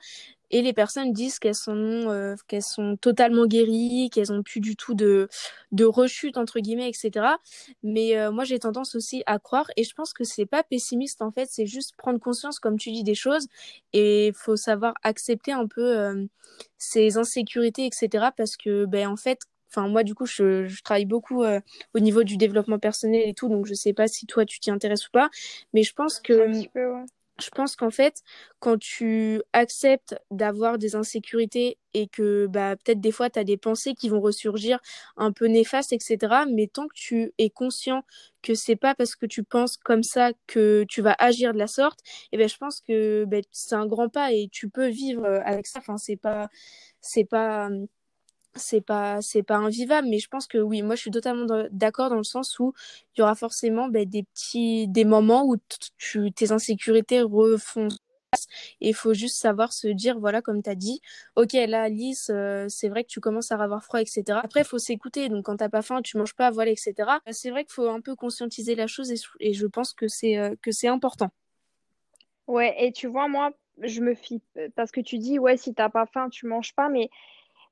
et 0.51 0.61
les 0.61 0.73
personnes 0.73 1.11
disent 1.11 1.39
qu'elles 1.39 1.55
sont 1.55 1.75
euh, 1.75 2.35
qu'elles 2.47 2.63
sont 2.63 2.97
totalement 2.97 3.45
guéries, 3.45 4.09
qu'elles 4.11 4.31
ont 4.31 4.43
plus 4.43 4.59
du 4.59 4.75
tout 4.75 4.93
de 4.93 5.27
de 5.71 5.85
rechute 5.85 6.37
entre 6.37 6.59
guillemets, 6.59 6.89
etc. 6.89 7.37
Mais 7.83 8.17
euh, 8.17 8.31
moi 8.31 8.43
j'ai 8.43 8.59
tendance 8.59 8.95
aussi 8.95 9.23
à 9.25 9.39
croire 9.39 9.67
et 9.75 9.83
je 9.83 9.93
pense 9.93 10.13
que 10.13 10.23
c'est 10.23 10.45
pas 10.45 10.63
pessimiste 10.63 11.21
en 11.21 11.31
fait, 11.31 11.47
c'est 11.51 11.65
juste 11.65 11.95
prendre 11.97 12.19
conscience 12.19 12.59
comme 12.59 12.77
tu 12.77 12.91
dis 12.91 13.03
des 13.03 13.15
choses 13.15 13.47
et 13.93 14.31
faut 14.35 14.55
savoir 14.55 14.93
accepter 15.03 15.51
un 15.51 15.67
peu 15.67 15.97
euh, 15.97 16.25
ces 16.77 17.17
insécurités, 17.17 17.85
etc. 17.85 18.31
Parce 18.35 18.57
que 18.57 18.85
ben 18.85 19.07
en 19.07 19.17
fait 19.17 19.39
Enfin, 19.69 19.89
moi, 19.89 20.03
du 20.03 20.15
coup, 20.15 20.25
je, 20.25 20.65
je 20.65 20.81
travaille 20.81 21.05
beaucoup 21.05 21.43
au 21.43 21.99
niveau 21.99 22.23
du 22.23 22.37
développement 22.37 22.79
personnel 22.79 23.23
et 23.27 23.33
tout, 23.33 23.49
donc 23.49 23.65
je 23.65 23.73
sais 23.73 23.91
pas 23.91 24.07
si 24.07 24.25
toi 24.25 24.45
tu 24.45 24.61
t'y 24.61 24.71
intéresses 24.71 25.07
ou 25.09 25.11
pas, 25.11 25.29
mais 25.73 25.83
je 25.83 25.93
pense 25.93 26.21
que 26.21 26.33
je 27.39 27.49
pense 27.49 27.75
qu'en 27.75 27.91
fait, 27.91 28.23
quand 28.59 28.77
tu 28.79 29.41
acceptes 29.53 30.15
d'avoir 30.31 30.77
des 30.77 30.95
insécurités 30.95 31.77
et 31.93 32.07
que 32.07 32.47
bah, 32.47 32.75
peut-être 32.75 32.99
des 33.01 33.11
fois 33.11 33.29
tu 33.29 33.43
des 33.43 33.57
pensées 33.57 33.93
qui 33.93 34.09
vont 34.09 34.19
ressurgir 34.21 34.79
un 35.17 35.31
peu 35.31 35.45
néfastes, 35.47 35.93
etc., 35.93 36.45
mais 36.51 36.67
tant 36.67 36.87
que 36.87 36.95
tu 36.95 37.33
es 37.37 37.49
conscient 37.49 38.03
que 38.41 38.55
c'est 38.55 38.75
pas 38.75 38.95
parce 38.95 39.15
que 39.15 39.25
tu 39.25 39.43
penses 39.43 39.77
comme 39.77 40.03
ça 40.03 40.31
que 40.47 40.85
tu 40.89 41.01
vas 41.01 41.15
agir 41.19 41.53
de 41.53 41.57
la 41.59 41.67
sorte, 41.67 41.99
et 42.31 42.35
eh 42.35 42.37
ben 42.37 42.49
je 42.49 42.57
pense 42.57 42.81
que 42.81 43.25
ben, 43.27 43.43
c'est 43.51 43.75
un 43.75 43.85
grand 43.87 44.09
pas 44.09 44.31
et 44.33 44.49
tu 44.51 44.69
peux 44.69 44.87
vivre 44.87 45.25
avec 45.45 45.67
ça. 45.67 45.79
Enfin, 45.79 45.97
c'est 45.97 46.17
pas, 46.17 46.49
c'est 47.01 47.25
pas 47.25 47.69
c'est 48.57 48.81
pas 48.81 49.21
c'est 49.21 49.43
pas 49.43 49.57
invivable 49.57 50.07
mais 50.09 50.19
je 50.19 50.27
pense 50.27 50.47
que 50.47 50.57
oui 50.57 50.81
moi 50.81 50.95
je 50.95 51.01
suis 51.01 51.11
totalement 51.11 51.45
d'accord 51.71 52.09
dans 52.09 52.17
le 52.17 52.23
sens 52.23 52.59
où 52.59 52.73
il 53.15 53.19
y 53.19 53.23
aura 53.23 53.35
forcément 53.35 53.87
ben, 53.87 54.07
des 54.07 54.23
petits 54.23 54.87
des 54.87 55.05
moments 55.05 55.45
où 55.45 55.57
tu 55.97 56.31
tes 56.31 56.51
insécurités 56.51 57.21
refont 57.21 57.89
et 58.81 58.89
il 58.89 58.93
faut 58.93 59.13
juste 59.13 59.37
savoir 59.37 59.71
se 59.71 59.87
dire 59.87 60.19
voilà 60.19 60.41
comme 60.41 60.61
tu 60.61 60.69
as 60.69 60.75
dit 60.75 61.01
ok 61.35 61.53
là 61.53 61.83
Alice 61.83 62.29
euh, 62.33 62.65
c'est 62.69 62.89
vrai 62.89 63.03
que 63.03 63.09
tu 63.09 63.19
commences 63.19 63.51
à 63.51 63.55
avoir 63.55 63.83
froid 63.83 64.01
etc 64.01 64.39
après 64.43 64.61
il 64.61 64.65
faut 64.65 64.77
s'écouter. 64.77 65.29
Donc 65.29 65.45
quand 65.45 65.57
t'as 65.57 65.69
pas 65.69 65.81
faim 65.81 66.01
tu 66.01 66.17
manges 66.17 66.35
pas 66.35 66.51
voilà 66.51 66.71
etc 66.71 66.93
c'est 67.31 67.49
vrai 67.49 67.63
qu'il 67.63 67.73
faut 67.73 67.89
un 67.89 68.01
peu 68.01 68.15
conscientiser 68.15 68.75
la 68.75 68.87
chose 68.87 69.11
et, 69.39 69.53
je 69.53 69.65
pense 69.67 69.93
que 69.93 70.07
c'est 70.07 70.37
euh, 70.37 70.55
que 70.61 70.71
c'est 70.71 70.87
important. 70.87 71.29
Ouais 72.47 72.75
et 72.79 72.91
tu 72.91 73.07
vois 73.07 73.27
moi 73.27 73.51
je 73.81 74.01
me 74.01 74.15
fie 74.15 74.41
parce 74.75 74.91
que 74.91 75.01
tu 75.01 75.17
dis 75.17 75.39
ouais 75.39 75.55
si 75.57 75.73
t'as 75.73 75.89
pas 75.89 76.05
faim 76.05 76.29
tu 76.29 76.47
manges 76.47 76.73
pas 76.73 76.89
mais 76.89 77.09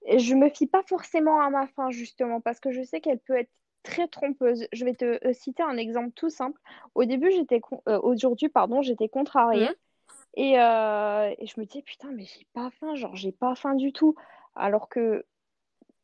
je 0.05 0.35
me 0.35 0.49
fie 0.49 0.67
pas 0.67 0.83
forcément 0.83 1.41
à 1.41 1.49
ma 1.49 1.67
faim, 1.67 1.89
justement, 1.89 2.41
parce 2.41 2.59
que 2.59 2.71
je 2.71 2.83
sais 2.83 3.01
qu'elle 3.01 3.19
peut 3.19 3.37
être 3.37 3.51
très 3.83 4.07
trompeuse. 4.07 4.67
Je 4.73 4.85
vais 4.85 4.93
te 4.93 5.25
euh, 5.25 5.33
citer 5.33 5.63
un 5.63 5.77
exemple 5.77 6.11
tout 6.11 6.29
simple. 6.29 6.59
Au 6.95 7.05
début, 7.05 7.31
j'étais 7.31 7.61
euh, 7.87 7.99
aujourd'hui, 8.01 8.49
pardon, 8.49 8.81
j'étais 8.81 9.07
contrariée. 9.07 9.69
Mmh. 9.69 9.73
Et, 10.37 10.59
euh, 10.59 11.33
et, 11.37 11.45
je 11.45 11.59
me 11.59 11.65
disais, 11.65 11.81
putain, 11.81 12.09
mais 12.11 12.25
j'ai 12.25 12.45
pas 12.53 12.69
faim, 12.71 12.95
genre, 12.95 13.15
j'ai 13.15 13.31
pas 13.31 13.55
faim 13.55 13.75
du 13.75 13.93
tout. 13.93 14.15
Alors 14.55 14.89
que, 14.89 15.25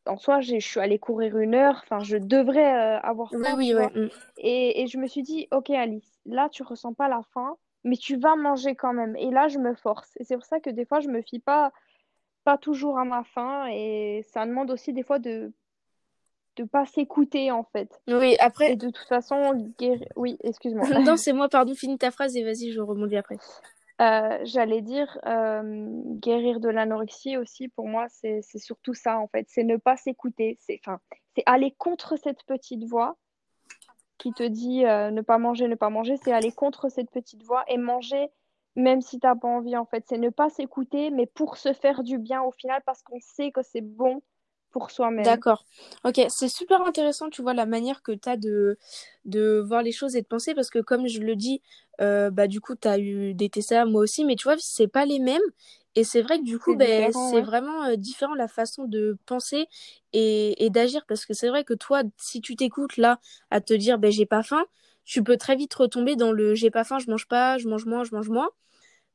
en 0.06 0.18
soi, 0.18 0.39
je 0.42 0.57
suis 0.59 0.80
allée 0.80 1.00
courir 1.00 1.38
une 1.38 1.53
heure, 1.53 1.81
enfin, 1.83 2.00
je 2.00 2.18
devrais 2.18 2.71
avoir 3.03 3.30
faim. 3.30 3.56
Oui, 3.57 3.74
oui, 3.75 3.83
mmh. 3.83 4.09
et, 4.38 4.81
et, 4.81 4.88
je 4.88 4.98
me 4.98 5.07
suis 5.07 5.21
dit, 5.21 5.48
ok, 5.51 5.69
Alice, 5.71 6.19
là, 6.25 6.50
tu 6.50 6.63
ressens 6.63 6.94
pas 6.94 7.09
la 7.09 7.21
faim, 7.33 7.57
mais 7.83 7.98
tu 7.98 8.15
vas 8.15 8.36
manger 8.36 8.75
quand 8.75 8.94
même. 8.94 9.15
Et 9.18 9.31
là, 9.31 9.48
je 9.48 9.59
me 9.59 9.75
force. 9.75 10.12
Et 10.18 10.24
c'est 10.24 10.36
pour 10.36 10.45
ça 10.45 10.59
que 10.59 10.69
des 10.69 10.86
fois, 10.86 11.01
je 11.01 11.10
me 11.10 11.22
fie 11.22 11.39
pas 11.39 11.72
pas 12.43 12.57
toujours 12.57 12.98
à 12.98 13.05
ma 13.05 13.24
faim 13.24 13.67
et 13.71 14.25
ça 14.31 14.45
demande 14.45 14.71
aussi 14.71 14.93
des 14.93 15.03
fois 15.03 15.19
de 15.19 15.51
de 16.57 16.65
pas 16.65 16.86
s'écouter 16.86 17.51
en 17.51 17.63
fait. 17.63 18.01
Oui, 18.07 18.36
après. 18.39 18.74
Et 18.74 18.75
de 18.75 18.89
toute 18.89 19.07
façon, 19.07 19.74
oui, 20.15 20.38
excuse-moi. 20.43 20.86
non, 21.05 21.17
c'est 21.17 21.33
moi, 21.33 21.48
pardon, 21.50 21.74
finis 21.75 21.98
ta 21.98 22.12
phrase 22.12 22.36
et 22.36 22.43
vas-y, 22.43 22.71
je 22.71 22.81
rebondis 22.81 23.15
après. 23.15 23.38
Euh, 24.01 24.39
j'allais 24.43 24.81
dire 24.81 25.19
euh, 25.27 25.88
guérir 26.15 26.60
de 26.60 26.69
l'anorexie 26.69 27.38
aussi, 27.38 27.67
pour 27.67 27.88
moi, 27.88 28.07
c'est 28.10 28.41
surtout 28.57 28.93
ça 28.93 29.19
en 29.19 29.27
fait. 29.27 29.45
C'est 29.48 29.63
ne 29.63 29.77
pas 29.77 29.95
s'écouter. 29.95 30.57
C'est 30.60 30.81
aller 31.45 31.71
contre 31.77 32.17
cette 32.17 32.43
petite 32.45 32.83
voix 32.86 33.17
qui 34.17 34.33
te 34.33 34.43
dit 34.43 34.86
euh, 34.86 35.12
ne 35.12 35.21
pas 35.21 35.38
manger, 35.38 35.67
ne 35.67 35.75
pas 35.75 35.89
manger. 35.89 36.17
C'est 36.24 36.33
aller 36.33 36.51
contre 36.51 36.89
cette 36.89 37.12
petite 37.12 37.43
voix 37.43 37.63
et 37.67 37.77
manger 37.77 38.29
même 38.75 39.01
si 39.01 39.19
tu 39.19 39.27
n'as 39.27 39.35
pas 39.35 39.47
envie, 39.47 39.75
en 39.77 39.85
fait. 39.85 40.05
C'est 40.07 40.17
ne 40.17 40.29
pas 40.29 40.49
s'écouter, 40.49 41.09
mais 41.11 41.25
pour 41.27 41.57
se 41.57 41.73
faire 41.73 42.03
du 42.03 42.17
bien 42.17 42.41
au 42.43 42.51
final, 42.51 42.81
parce 42.85 43.01
qu'on 43.03 43.19
sait 43.19 43.51
que 43.51 43.61
c'est 43.63 43.81
bon 43.81 44.21
pour 44.71 44.91
soi-même. 44.91 45.23
D'accord. 45.23 45.65
Ok, 46.05 46.21
c'est 46.29 46.47
super 46.47 46.81
intéressant, 46.81 47.29
tu 47.29 47.41
vois, 47.41 47.53
la 47.53 47.65
manière 47.65 48.01
que 48.01 48.11
tu 48.13 48.29
as 48.29 48.37
de, 48.37 48.77
de 49.25 49.59
voir 49.65 49.83
les 49.83 49.91
choses 49.91 50.15
et 50.15 50.21
de 50.21 50.25
penser, 50.27 50.55
parce 50.55 50.69
que 50.69 50.79
comme 50.79 51.07
je 51.07 51.19
le 51.19 51.35
dis, 51.35 51.61
euh, 51.99 52.31
bah, 52.31 52.47
du 52.47 52.61
coup, 52.61 52.75
tu 52.75 52.87
as 52.87 52.97
eu 52.97 53.33
des 53.33 53.49
TCA, 53.49 53.85
moi 53.85 54.01
aussi, 54.01 54.23
mais 54.25 54.35
tu 54.35 54.43
vois, 54.45 54.55
c'est 54.57 54.87
pas 54.87 55.05
les 55.05 55.19
mêmes. 55.19 55.41
Et 55.95 56.03
c'est 56.05 56.21
vrai 56.21 56.39
que 56.39 56.45
du 56.45 56.57
coup, 56.57 56.75
ben, 56.75 57.11
c'est 57.11 57.41
vraiment 57.41 57.83
euh, 57.83 57.95
différent 57.97 58.33
la 58.33 58.47
façon 58.47 58.85
de 58.85 59.17
penser 59.25 59.67
et, 60.13 60.63
et 60.65 60.69
d'agir, 60.69 61.05
parce 61.07 61.25
que 61.25 61.33
c'est 61.33 61.49
vrai 61.49 61.65
que 61.65 61.73
toi, 61.73 62.03
si 62.17 62.39
tu 62.41 62.55
t'écoutes 62.55 62.95
là 62.97 63.19
à 63.51 63.59
te 63.61 63.73
dire, 63.73 63.99
ben, 63.99 64.11
j'ai 64.11 64.25
pas 64.25 64.41
faim, 64.43 64.65
tu 65.05 65.24
peux 65.24 65.38
très 65.38 65.55
vite 65.55 65.74
retomber 65.74 66.15
dans 66.15 66.31
le 66.31 66.55
j'ai 66.55 66.72
pas 66.72 66.84
faim, 66.84 67.00
je 67.00 67.10
mange 67.10 67.27
pas, 67.27 67.58
je 67.58 67.67
mange 67.67 67.86
moins, 67.86 68.03
je 68.03 68.15
mange 68.15 68.29
moins. 68.29 68.50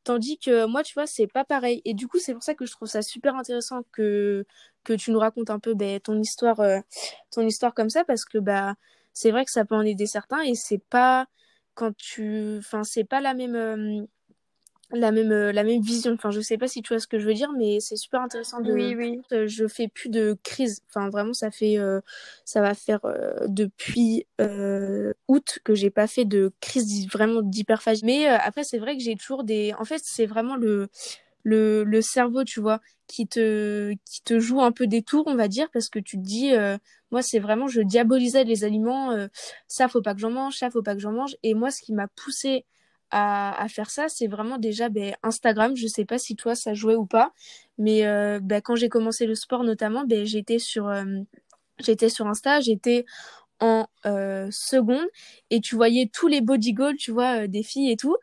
Tandis 0.05 0.39
que 0.39 0.67
moi, 0.67 0.83
tu 0.85 0.95
vois, 0.95 1.07
c'est 1.07 1.27
pas 1.27 1.45
pareil. 1.45 1.83
Et 1.85 1.93
du 1.95 2.07
coup, 2.09 2.19
c'est 2.21 2.33
pour 2.35 2.43
ça 2.45 2.55
que 2.55 2.65
je 2.67 2.73
trouve 2.73 2.89
ça 2.89 3.03
super 3.03 3.35
intéressant 3.37 3.83
que, 3.93 4.47
que 4.85 4.93
tu 4.93 5.11
nous 5.11 5.19
racontes 5.19 5.51
un 5.51 5.59
peu 5.59 5.75
ben, 5.75 6.01
ton 6.01 6.21
histoire 6.21 6.61
euh, 6.61 6.81
ton 7.33 7.43
histoire 7.47 7.75
comme 7.75 7.91
ça 7.91 8.05
parce 8.05 8.25
que 8.25 8.39
bah 8.39 8.75
c'est 9.13 9.31
vrai 9.33 9.45
que 9.45 9.51
ça 9.51 9.65
peut 9.65 9.75
en 9.75 9.83
aider 9.83 10.07
certains 10.07 10.43
et 10.43 10.55
c'est 10.55 10.79
pas 10.79 11.27
quand 11.75 11.97
tu 11.97 12.57
enfin 12.59 12.85
c'est 12.85 13.05
pas 13.05 13.21
la 13.21 13.35
même 13.35 13.55
euh, 13.57 14.07
la 14.93 15.11
même 15.11 15.33
euh, 15.33 15.53
la 15.53 15.65
même 15.65 15.81
vision. 15.83 16.13
Enfin 16.13 16.31
je 16.31 16.41
sais 16.41 16.59
pas 16.59 16.69
si 16.69 16.83
tu 16.83 16.93
vois 16.93 17.01
ce 17.01 17.07
que 17.07 17.19
je 17.19 17.27
veux 17.27 17.35
dire 17.35 17.51
mais 17.57 17.79
c'est 17.81 17.97
super 17.97 18.21
intéressant 18.21 18.61
de 18.61 18.73
oui 18.73 18.95
oui. 18.95 19.21
Euh, 19.33 19.47
je 19.49 19.67
fais 19.67 19.89
plus 19.89 20.09
de 20.09 20.37
crise 20.45 20.83
enfin 20.89 21.11
vraiment 21.11 21.33
ça 21.33 21.51
fait 21.51 21.79
euh, 21.79 22.01
ça 22.45 22.61
va 22.61 22.75
faire 22.75 23.01
depuis 23.49 24.27
août 25.29 25.59
que 25.65 25.75
j'ai 25.75 25.91
pas 25.91 26.07
fait 26.07 26.25
de 26.25 26.53
crise 26.61 27.09
vraiment 27.09 27.43
d'hyperphagie. 27.43 28.05
Mais 28.05 28.27
après 28.27 28.65
c'est 28.65 28.79
vrai 28.79 28.97
que 28.97 29.03
j'ai 29.03 29.17
toujours 29.17 29.45
des 29.45 29.75
en 29.79 29.85
fait 29.85 30.01
c'est 30.05 30.27
vraiment 30.27 30.57
le 30.57 30.89
le 31.43 31.85
le 31.85 32.03
cerveau 32.03 32.45
tu 32.45 32.61
vois 32.61 32.81
qui 33.09 33.27
te 33.27 33.93
qui 34.05 34.23
te 34.23 34.39
joue 34.39 34.61
un 34.63 34.73
peu 34.73 34.87
des 34.87 35.03
tours 35.03 35.25
on 35.27 35.37
va 35.37 35.49
dire 35.49 35.69
parce 35.73 35.89
que 35.89 35.99
tu 35.99 36.17
te 36.17 36.23
dis 36.23 36.53
moi 37.11 37.23
c'est 37.23 37.39
vraiment 37.39 37.67
je 37.69 37.81
diabolisais 37.81 38.45
les 38.45 38.65
aliments 38.65 39.11
ça 39.67 39.89
faut 39.89 40.03
pas 40.03 40.15
que 40.15 40.21
j'en 40.21 40.31
mange 40.31 40.57
ça 40.57 40.71
faut 40.71 40.83
pas 40.83 40.95
que 40.95 41.01
j'en 41.01 41.13
mange. 41.13 41.37
Et 41.43 41.55
moi 41.55 41.71
ce 41.73 41.83
qui 41.83 41.93
m'a 41.93 42.09
poussé 42.09 42.65
à, 43.11 43.67
faire 43.69 43.91
ça, 43.91 44.09
c'est 44.09 44.27
vraiment 44.27 44.59
déjà 44.59 44.89
ben, 44.89 45.15
Instagram. 45.23 45.77
Je 45.77 45.87
sais 45.87 46.05
pas 46.05 46.19
si 46.19 46.37
toi 46.37 46.55
ça 46.55 46.75
jouait 46.75 46.97
ou 46.97 47.07
pas, 47.07 47.33
mais 47.79 48.07
euh, 48.07 48.41
ben, 48.43 48.61
quand 48.61 48.77
j'ai 48.77 48.89
commencé 48.89 49.27
le 49.27 49.35
sport 49.35 49.65
notamment, 49.65 50.05
ben, 50.05 50.25
j'étais 50.25 50.59
sur, 50.59 50.89
euh, 50.89 51.05
sur 52.09 52.27
Insta, 52.27 52.61
j'étais 52.61 53.05
en 53.61 53.87
euh, 54.07 54.49
seconde 54.51 55.07
et 55.51 55.61
tu 55.61 55.77
voyais 55.77 56.11
tous 56.13 56.29
les 56.29 56.41
body 56.41 56.73
goals, 56.75 56.97
tu 56.97 57.11
vois, 57.13 57.47
des 57.47 57.63
filles 57.63 57.91
et 57.93 57.97
tout. 57.97 58.17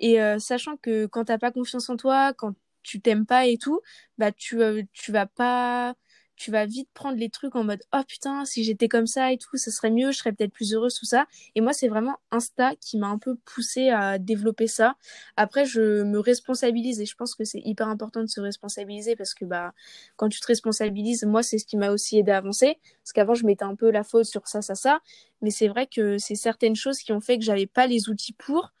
Et 0.00 0.18
sachant 0.38 0.76
que 0.76 1.06
quand 1.06 1.24
t'as 1.24 1.38
pas 1.38 1.50
confiance 1.50 1.90
en 1.90 1.96
toi, 1.96 2.32
quand 2.32 2.54
tu 2.84 3.00
t'aimes 3.00 3.26
pas 3.26 3.46
et 3.46 3.58
tout, 3.58 3.80
bah 4.16 4.30
tu, 4.32 4.60
tu 4.92 5.12
vas 5.12 5.26
pas 5.26 5.94
tu 6.38 6.52
vas 6.52 6.66
vite 6.66 6.88
prendre 6.94 7.18
les 7.18 7.30
trucs 7.30 7.56
en 7.56 7.64
mode 7.64 7.82
oh 7.92 8.02
putain 8.06 8.44
si 8.44 8.62
j'étais 8.62 8.88
comme 8.88 9.08
ça 9.08 9.32
et 9.32 9.38
tout 9.38 9.56
ça 9.56 9.72
serait 9.72 9.90
mieux 9.90 10.12
je 10.12 10.18
serais 10.18 10.32
peut-être 10.32 10.52
plus 10.52 10.72
heureuse 10.72 10.94
tout 10.94 11.04
ça. 11.04 11.26
Et 11.56 11.60
moi 11.60 11.72
c'est 11.72 11.88
vraiment 11.88 12.16
Insta 12.30 12.76
qui 12.76 12.96
m'a 12.96 13.08
un 13.08 13.18
peu 13.18 13.36
poussé 13.44 13.90
à 13.90 14.18
développer 14.18 14.68
ça. 14.68 14.96
Après 15.36 15.64
je 15.64 16.02
me 16.04 16.18
responsabilise 16.20 17.00
et 17.00 17.06
je 17.06 17.16
pense 17.16 17.34
que 17.34 17.44
c'est 17.44 17.60
hyper 17.64 17.88
important 17.88 18.20
de 18.22 18.28
se 18.28 18.40
responsabiliser 18.40 19.16
parce 19.16 19.34
que 19.34 19.44
bah 19.44 19.72
quand 20.16 20.28
tu 20.28 20.40
te 20.40 20.46
responsabilises 20.46 21.24
moi 21.24 21.42
c'est 21.42 21.58
ce 21.58 21.66
qui 21.66 21.76
m'a 21.76 21.90
aussi 21.90 22.18
aidé 22.18 22.30
à 22.30 22.38
avancer. 22.38 22.78
Parce 23.02 23.12
qu'avant 23.12 23.34
je 23.34 23.44
mettais 23.44 23.64
un 23.64 23.74
peu 23.74 23.90
la 23.90 24.04
faute 24.04 24.26
sur 24.26 24.46
ça 24.46 24.62
ça 24.62 24.76
ça. 24.76 25.00
Mais 25.42 25.50
c'est 25.50 25.68
vrai 25.68 25.88
que 25.88 26.18
c'est 26.18 26.36
certaines 26.36 26.76
choses 26.76 26.98
qui 26.98 27.12
ont 27.12 27.20
fait 27.20 27.38
que 27.38 27.44
j'avais 27.44 27.66
pas 27.66 27.88
les 27.88 28.08
outils 28.08 28.32
pour. 28.32 28.72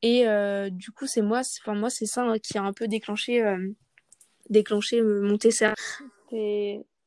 Et 0.00 0.26
euh, 0.28 0.70
du 0.70 0.90
coup 0.92 1.06
c'est 1.06 1.22
moi 1.22 1.42
enfin 1.60 1.74
moi 1.74 1.90
c'est 1.90 2.06
ça 2.06 2.22
hein, 2.22 2.38
qui 2.38 2.56
a 2.56 2.62
un 2.62 2.72
peu 2.72 2.88
déclenché 2.88 3.44
euh, 3.44 3.68
déclenché 4.48 4.98
euh, 5.00 5.20
mon 5.22 5.36
TCA 5.36 5.74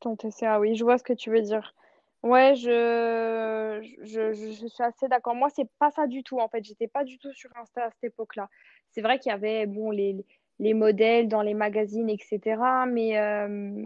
ton 0.00 0.16
TCA, 0.16 0.60
oui, 0.60 0.74
je 0.74 0.84
vois 0.84 0.98
ce 0.98 1.04
que 1.04 1.12
tu 1.12 1.30
veux 1.30 1.42
dire. 1.42 1.74
Ouais, 2.22 2.54
je, 2.56 3.80
je, 4.02 4.32
je, 4.32 4.66
suis 4.66 4.82
assez 4.82 5.06
d'accord. 5.08 5.34
Moi, 5.34 5.48
c'est 5.54 5.68
pas 5.78 5.90
ça 5.90 6.06
du 6.06 6.22
tout, 6.24 6.40
en 6.40 6.48
fait. 6.48 6.64
J'étais 6.64 6.88
pas 6.88 7.04
du 7.04 7.18
tout 7.18 7.32
sur 7.32 7.50
Insta 7.56 7.84
à 7.84 7.90
cette 7.90 8.04
époque-là. 8.04 8.48
C'est 8.90 9.00
vrai 9.00 9.18
qu'il 9.18 9.30
y 9.30 9.34
avait, 9.34 9.66
bon, 9.66 9.90
les, 9.90 10.24
les 10.58 10.74
modèles 10.74 11.28
dans 11.28 11.42
les 11.42 11.54
magazines, 11.54 12.08
etc. 12.08 12.60
Mais 12.88 13.18
euh, 13.18 13.84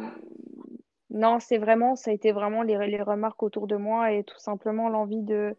non, 1.10 1.38
c'est 1.40 1.58
vraiment, 1.58 1.96
ça 1.96 2.10
a 2.10 2.14
été 2.14 2.32
vraiment 2.32 2.62
les, 2.62 2.78
les 2.86 3.02
remarques 3.02 3.42
autour 3.42 3.66
de 3.66 3.76
moi 3.76 4.12
et 4.12 4.24
tout 4.24 4.38
simplement 4.38 4.88
l'envie 4.88 5.22
de, 5.22 5.54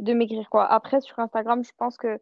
de 0.00 0.12
maigrir, 0.12 0.48
quoi. 0.50 0.66
Après, 0.66 1.00
sur 1.00 1.18
Instagram, 1.18 1.62
je 1.62 1.72
pense 1.76 1.96
que 1.96 2.18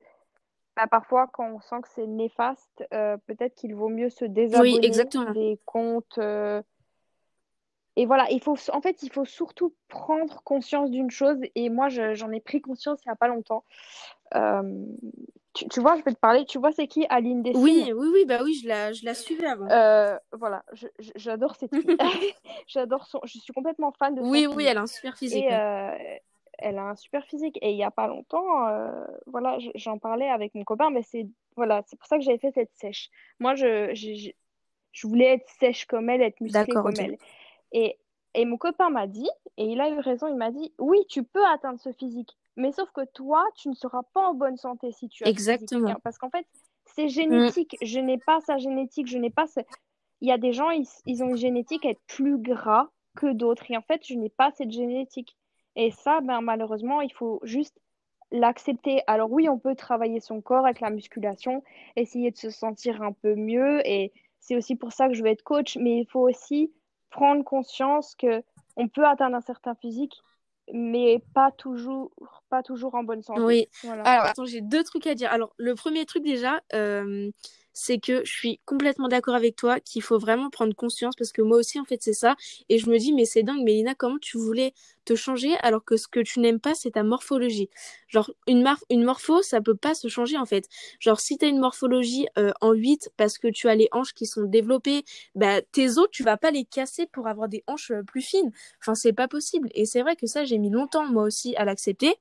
bah, 0.76 0.86
parfois, 0.90 1.26
quand 1.32 1.48
on 1.48 1.60
sent 1.60 1.80
que 1.82 1.88
c'est 1.88 2.06
néfaste, 2.06 2.84
euh, 2.92 3.16
peut-être 3.26 3.54
qu'il 3.54 3.74
vaut 3.74 3.88
mieux 3.88 4.10
se 4.10 4.26
désabonner 4.26 4.90
des 5.32 5.58
comptes. 5.64 6.18
Euh, 6.18 6.60
et 7.96 8.04
voilà, 8.04 8.26
il 8.30 8.42
faut, 8.42 8.56
en 8.72 8.80
fait, 8.82 9.02
il 9.02 9.10
faut 9.10 9.24
surtout 9.24 9.74
prendre 9.88 10.42
conscience 10.42 10.90
d'une 10.90 11.10
chose. 11.10 11.38
Et 11.54 11.70
moi, 11.70 11.88
j'en 11.88 12.30
ai 12.30 12.40
pris 12.40 12.60
conscience 12.60 13.00
il 13.04 13.08
n'y 13.08 13.12
a 13.12 13.16
pas 13.16 13.28
longtemps. 13.28 13.64
Euh, 14.34 14.84
tu, 15.54 15.80
vois, 15.80 15.96
je 15.96 16.02
vais 16.02 16.12
te 16.12 16.18
parler. 16.18 16.44
Tu 16.44 16.58
vois, 16.58 16.72
c'est 16.72 16.88
qui 16.88 17.06
Aline 17.08 17.42
Dessine? 17.42 17.62
Oui, 17.62 17.90
oui, 17.94 18.08
oui, 18.12 18.24
bah 18.26 18.40
oui, 18.44 18.60
je 18.62 18.68
la, 18.68 18.92
je 18.92 19.02
la 19.06 19.14
suivais 19.14 19.46
avant. 19.46 19.70
Euh, 19.70 20.18
voilà, 20.32 20.62
j'adore 21.14 21.56
cette 21.56 21.74
fille. 21.74 21.96
j'adore 22.66 23.06
son. 23.06 23.20
Je 23.24 23.38
suis 23.38 23.54
complètement 23.54 23.92
fan 23.98 24.14
de. 24.14 24.20
Oui, 24.20 24.46
oui, 24.46 24.64
elle 24.64 24.76
a 24.76 24.82
un 24.82 24.86
super 24.86 25.16
physique. 25.16 25.44
Et, 25.44 25.54
euh, 25.54 25.96
elle 26.58 26.78
a 26.78 26.90
un 26.90 26.96
super 26.96 27.24
physique. 27.24 27.58
Et 27.62 27.70
il 27.70 27.76
n'y 27.76 27.84
a 27.84 27.90
pas 27.90 28.08
longtemps, 28.08 28.66
voilà, 29.26 29.56
j'en 29.74 29.98
parlais 29.98 30.28
avec 30.28 30.54
mon 30.54 30.64
copain, 30.64 30.90
mais 30.90 31.02
c'est 31.02 31.26
voilà, 31.56 31.82
c'est 31.86 31.98
pour 31.98 32.06
ça 32.06 32.18
que 32.18 32.24
j'avais 32.24 32.38
fait 32.38 32.52
cette 32.52 32.74
sèche. 32.74 33.08
Moi, 33.40 33.54
je, 33.54 33.94
je, 33.94 35.06
voulais 35.06 35.34
être 35.34 35.48
sèche 35.58 35.86
comme 35.86 36.10
elle, 36.10 36.20
être 36.20 36.40
musclée 36.42 36.74
comme 36.74 36.92
elle. 36.98 37.16
Et, 37.72 37.98
et 38.34 38.44
mon 38.44 38.56
copain 38.56 38.90
m'a 38.90 39.06
dit, 39.06 39.28
et 39.56 39.64
il 39.64 39.80
a 39.80 39.88
eu 39.88 39.98
raison, 39.98 40.26
il 40.26 40.36
m'a 40.36 40.50
dit, 40.50 40.72
oui, 40.78 40.98
tu 41.08 41.22
peux 41.22 41.44
atteindre 41.46 41.80
ce 41.80 41.92
physique, 41.92 42.36
mais 42.56 42.72
sauf 42.72 42.90
que 42.92 43.04
toi, 43.12 43.44
tu 43.56 43.68
ne 43.68 43.74
seras 43.74 44.02
pas 44.14 44.28
en 44.28 44.34
bonne 44.34 44.56
santé 44.56 44.92
si 44.92 45.08
tu 45.08 45.24
as 45.24 45.28
Exactement. 45.28 45.94
Ce 45.94 46.00
parce 46.02 46.18
qu'en 46.18 46.30
fait, 46.30 46.46
c'est 46.94 47.08
génétique. 47.08 47.76
Je 47.82 48.00
n'ai 48.00 48.18
pas 48.18 48.40
sa 48.40 48.58
génétique, 48.58 49.06
je 49.06 49.18
n'ai 49.18 49.30
pas 49.30 49.46
ce... 49.46 49.60
Il 50.22 50.28
y 50.28 50.32
a 50.32 50.38
des 50.38 50.52
gens, 50.52 50.70
ils, 50.70 50.86
ils 51.04 51.22
ont 51.22 51.28
une 51.28 51.36
génétique 51.36 51.84
à 51.84 51.90
être 51.90 52.00
plus 52.06 52.38
gras 52.38 52.88
que 53.16 53.32
d'autres. 53.32 53.70
Et 53.70 53.76
en 53.76 53.82
fait, 53.82 54.02
je 54.06 54.14
n'ai 54.14 54.30
pas 54.30 54.50
cette 54.52 54.70
génétique. 54.70 55.36
Et 55.74 55.90
ça, 55.90 56.20
ben, 56.22 56.40
malheureusement, 56.40 57.02
il 57.02 57.12
faut 57.12 57.40
juste 57.42 57.78
l'accepter. 58.30 59.02
Alors 59.06 59.30
oui, 59.30 59.48
on 59.48 59.58
peut 59.58 59.74
travailler 59.74 60.20
son 60.20 60.40
corps 60.40 60.64
avec 60.64 60.80
la 60.80 60.90
musculation, 60.90 61.62
essayer 61.96 62.30
de 62.30 62.36
se 62.38 62.48
sentir 62.48 63.02
un 63.02 63.12
peu 63.12 63.34
mieux. 63.34 63.86
Et 63.86 64.12
c'est 64.40 64.56
aussi 64.56 64.76
pour 64.76 64.92
ça 64.92 65.08
que 65.08 65.14
je 65.14 65.22
veux 65.22 65.28
être 65.28 65.42
coach. 65.42 65.76
Mais 65.76 65.98
il 65.98 66.06
faut 66.06 66.26
aussi 66.26 66.72
prendre 67.16 67.42
conscience 67.44 68.14
que 68.14 68.42
on 68.76 68.88
peut 68.88 69.06
atteindre 69.06 69.36
un 69.36 69.40
certain 69.40 69.74
physique, 69.74 70.12
mais 70.70 71.22
pas 71.32 71.50
toujours, 71.50 72.10
pas 72.50 72.62
toujours 72.62 72.94
en 72.94 73.04
bonne 73.04 73.22
santé. 73.22 73.40
Oui. 73.40 73.68
Alors, 73.84 74.26
attends, 74.26 74.44
j'ai 74.44 74.60
deux 74.60 74.84
trucs 74.84 75.06
à 75.06 75.14
dire. 75.14 75.32
Alors, 75.32 75.54
le 75.56 75.74
premier 75.74 76.04
truc 76.04 76.22
déjà, 76.22 76.60
euh, 76.74 77.30
c'est 77.78 77.98
que 77.98 78.24
je 78.24 78.32
suis 78.32 78.58
complètement 78.64 79.06
d'accord 79.06 79.34
avec 79.34 79.54
toi 79.54 79.80
qu'il 79.80 80.02
faut 80.02 80.18
vraiment 80.18 80.48
prendre 80.48 80.74
conscience 80.74 81.14
parce 81.14 81.30
que 81.30 81.42
moi 81.42 81.58
aussi 81.58 81.78
en 81.78 81.84
fait 81.84 82.02
c'est 82.02 82.14
ça. 82.14 82.34
Et 82.70 82.78
je 82.78 82.88
me 82.88 82.96
dis 82.98 83.12
mais 83.12 83.26
c'est 83.26 83.42
dingue 83.42 83.62
Mélina 83.62 83.94
comment 83.94 84.16
tu 84.18 84.38
voulais 84.38 84.72
te 85.04 85.14
changer 85.14 85.56
alors 85.58 85.84
que 85.84 85.98
ce 85.98 86.08
que 86.08 86.20
tu 86.20 86.40
n'aimes 86.40 86.58
pas 86.58 86.74
c'est 86.74 86.92
ta 86.92 87.02
morphologie? 87.02 87.68
Genre 88.08 88.30
une, 88.46 88.66
une 88.88 89.04
morpho 89.04 89.42
ça 89.42 89.60
peut 89.60 89.74
pas 89.74 89.94
se 89.94 90.08
changer 90.08 90.38
en 90.38 90.46
fait. 90.46 90.70
Genre 91.00 91.20
si 91.20 91.36
tu 91.36 91.44
as 91.44 91.48
une 91.48 91.58
morphologie 91.58 92.26
euh, 92.38 92.50
en 92.62 92.72
8 92.72 93.10
parce 93.18 93.36
que 93.36 93.48
tu 93.48 93.68
as 93.68 93.74
les 93.74 93.88
hanches 93.92 94.14
qui 94.14 94.24
sont 94.24 94.44
développées 94.44 95.04
bah 95.34 95.60
tes 95.60 95.98
os 95.98 96.08
tu 96.10 96.22
vas 96.22 96.38
pas 96.38 96.50
les 96.50 96.64
casser 96.64 97.06
pour 97.12 97.28
avoir 97.28 97.50
des 97.50 97.62
hanches 97.66 97.90
euh, 97.90 98.02
plus 98.02 98.22
fines. 98.22 98.52
Enfin 98.80 98.94
c'est 98.94 99.12
pas 99.12 99.28
possible. 99.28 99.68
Et 99.74 99.84
c'est 99.84 100.00
vrai 100.00 100.16
que 100.16 100.26
ça 100.26 100.46
j'ai 100.46 100.56
mis 100.56 100.70
longtemps 100.70 101.04
moi 101.04 101.24
aussi 101.24 101.54
à 101.56 101.66
l'accepter. 101.66 102.14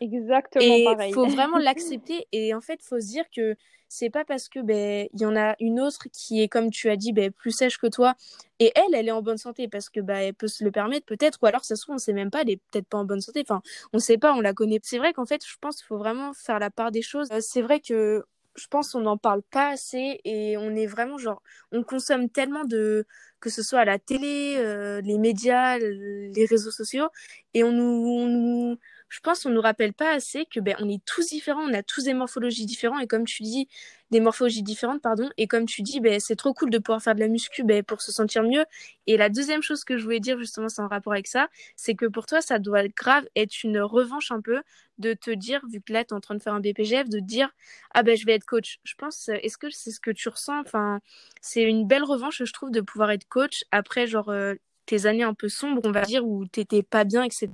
Exactement 0.00 0.62
et 0.62 0.84
pareil. 0.84 1.12
faut 1.12 1.26
vraiment 1.26 1.58
l'accepter. 1.58 2.28
Et 2.30 2.54
en 2.54 2.60
fait 2.60 2.80
faut 2.80 3.00
se 3.00 3.06
dire 3.06 3.24
que 3.34 3.56
c'est 3.94 4.10
pas 4.10 4.24
parce 4.24 4.48
que 4.48 4.60
ben 4.60 5.08
il 5.12 5.20
y 5.20 5.26
en 5.26 5.36
a 5.36 5.54
une 5.60 5.80
autre 5.80 6.08
qui 6.12 6.42
est 6.42 6.48
comme 6.48 6.70
tu 6.70 6.90
as 6.90 6.96
dit 6.96 7.12
ben 7.12 7.30
plus 7.30 7.52
sèche 7.52 7.78
que 7.78 7.86
toi 7.86 8.14
et 8.58 8.72
elle 8.74 8.94
elle 8.94 9.08
est 9.08 9.12
en 9.12 9.22
bonne 9.22 9.38
santé 9.38 9.68
parce 9.68 9.88
que 9.88 10.00
ben 10.00 10.16
elle 10.16 10.34
peut 10.34 10.48
se 10.48 10.64
le 10.64 10.72
permettre 10.72 11.06
peut-être 11.06 11.38
ou 11.42 11.46
alors 11.46 11.64
ça 11.64 11.76
se 11.76 11.82
trouve 11.82 11.94
on 11.94 11.98
sait 11.98 12.12
même 12.12 12.30
pas 12.30 12.42
elle 12.42 12.50
est 12.50 12.60
peut-être 12.70 12.88
pas 12.88 12.98
en 12.98 13.04
bonne 13.04 13.20
santé. 13.20 13.44
Enfin 13.46 13.62
on 13.92 14.00
sait 14.00 14.18
pas 14.18 14.34
on 14.34 14.40
la 14.40 14.52
connaît. 14.52 14.80
C'est 14.82 14.98
vrai 14.98 15.12
qu'en 15.12 15.26
fait 15.26 15.46
je 15.46 15.56
pense 15.60 15.76
qu'il 15.76 15.86
faut 15.86 15.98
vraiment 15.98 16.32
faire 16.34 16.58
la 16.58 16.70
part 16.70 16.90
des 16.90 17.02
choses. 17.02 17.28
Euh, 17.30 17.38
c'est 17.40 17.62
vrai 17.62 17.78
que 17.80 18.24
je 18.56 18.66
pense 18.68 18.92
qu'on 18.92 19.00
n'en 19.00 19.16
parle 19.16 19.42
pas 19.42 19.68
assez 19.70 20.20
et 20.24 20.56
on 20.56 20.74
est 20.74 20.86
vraiment 20.86 21.18
genre 21.18 21.42
on 21.72 21.84
consomme 21.84 22.28
tellement 22.28 22.64
de 22.64 23.06
que 23.40 23.50
ce 23.50 23.62
soit 23.62 23.80
à 23.80 23.84
la 23.84 23.98
télé 23.98 24.56
euh, 24.58 25.00
les 25.02 25.18
médias 25.18 25.78
les 25.78 26.46
réseaux 26.46 26.70
sociaux 26.70 27.08
et 27.52 27.62
on 27.64 27.72
nous, 27.72 27.84
on 27.84 28.26
nous 28.26 28.78
je 29.14 29.20
pense 29.20 29.44
qu'on 29.44 29.50
nous 29.50 29.60
rappelle 29.60 29.92
pas 29.92 30.10
assez 30.12 30.44
que 30.46 30.58
ben 30.58 30.74
on 30.80 30.88
est 30.88 31.00
tous 31.04 31.28
différents, 31.28 31.62
on 31.62 31.72
a 31.72 31.84
tous 31.84 32.02
des 32.04 32.14
morphologies 32.14 32.66
différentes 32.66 33.00
et 33.00 33.06
comme 33.06 33.24
tu 33.24 33.44
dis 33.44 33.68
des 34.10 34.18
morphologies 34.18 34.64
différentes 34.64 35.00
pardon 35.00 35.30
et 35.36 35.46
comme 35.46 35.66
tu 35.66 35.82
dis 35.82 36.00
ben 36.00 36.18
c'est 36.18 36.34
trop 36.34 36.52
cool 36.52 36.68
de 36.70 36.78
pouvoir 36.78 37.00
faire 37.00 37.14
de 37.14 37.20
la 37.20 37.28
muscu 37.28 37.62
ben 37.62 37.84
pour 37.84 38.02
se 38.02 38.10
sentir 38.10 38.42
mieux 38.42 38.64
et 39.06 39.16
la 39.16 39.28
deuxième 39.28 39.62
chose 39.62 39.84
que 39.84 39.96
je 39.98 40.02
voulais 40.02 40.18
dire 40.18 40.36
justement 40.40 40.68
c'est 40.68 40.82
en 40.82 40.88
rapport 40.88 41.12
avec 41.12 41.28
ça, 41.28 41.48
c'est 41.76 41.94
que 41.94 42.06
pour 42.06 42.26
toi 42.26 42.40
ça 42.40 42.58
doit 42.58 42.88
grave 42.88 43.24
être 43.36 43.62
une 43.62 43.78
revanche 43.80 44.32
un 44.32 44.40
peu 44.40 44.62
de 44.98 45.12
te 45.14 45.30
dire 45.30 45.62
vu 45.70 45.80
que 45.80 45.92
là 45.92 46.04
tu 46.04 46.10
es 46.10 46.14
en 46.14 46.20
train 46.20 46.34
de 46.34 46.42
faire 46.42 46.54
un 46.54 46.60
BPGF 46.60 47.08
de 47.08 47.20
te 47.20 47.24
dire 47.24 47.50
ah 47.92 48.02
ben 48.02 48.16
je 48.16 48.26
vais 48.26 48.32
être 48.34 48.46
coach. 48.46 48.80
Je 48.82 48.94
pense 48.96 49.28
est-ce 49.28 49.58
que 49.58 49.70
c'est 49.70 49.92
ce 49.92 50.00
que 50.00 50.10
tu 50.10 50.28
ressens? 50.28 50.60
Enfin 50.60 51.00
c'est 51.40 51.62
une 51.62 51.86
belle 51.86 52.02
revanche 52.04 52.42
je 52.44 52.52
trouve 52.52 52.72
de 52.72 52.80
pouvoir 52.80 53.12
être 53.12 53.28
coach 53.28 53.62
après 53.70 54.08
genre 54.08 54.30
euh, 54.30 54.54
tes 54.86 55.06
années 55.06 55.22
un 55.22 55.34
peu 55.34 55.48
sombres, 55.48 55.82
on 55.84 55.92
va 55.92 56.02
dire, 56.02 56.26
où 56.26 56.46
t'étais 56.46 56.82
pas 56.82 57.04
bien, 57.04 57.22
etc. 57.22 57.48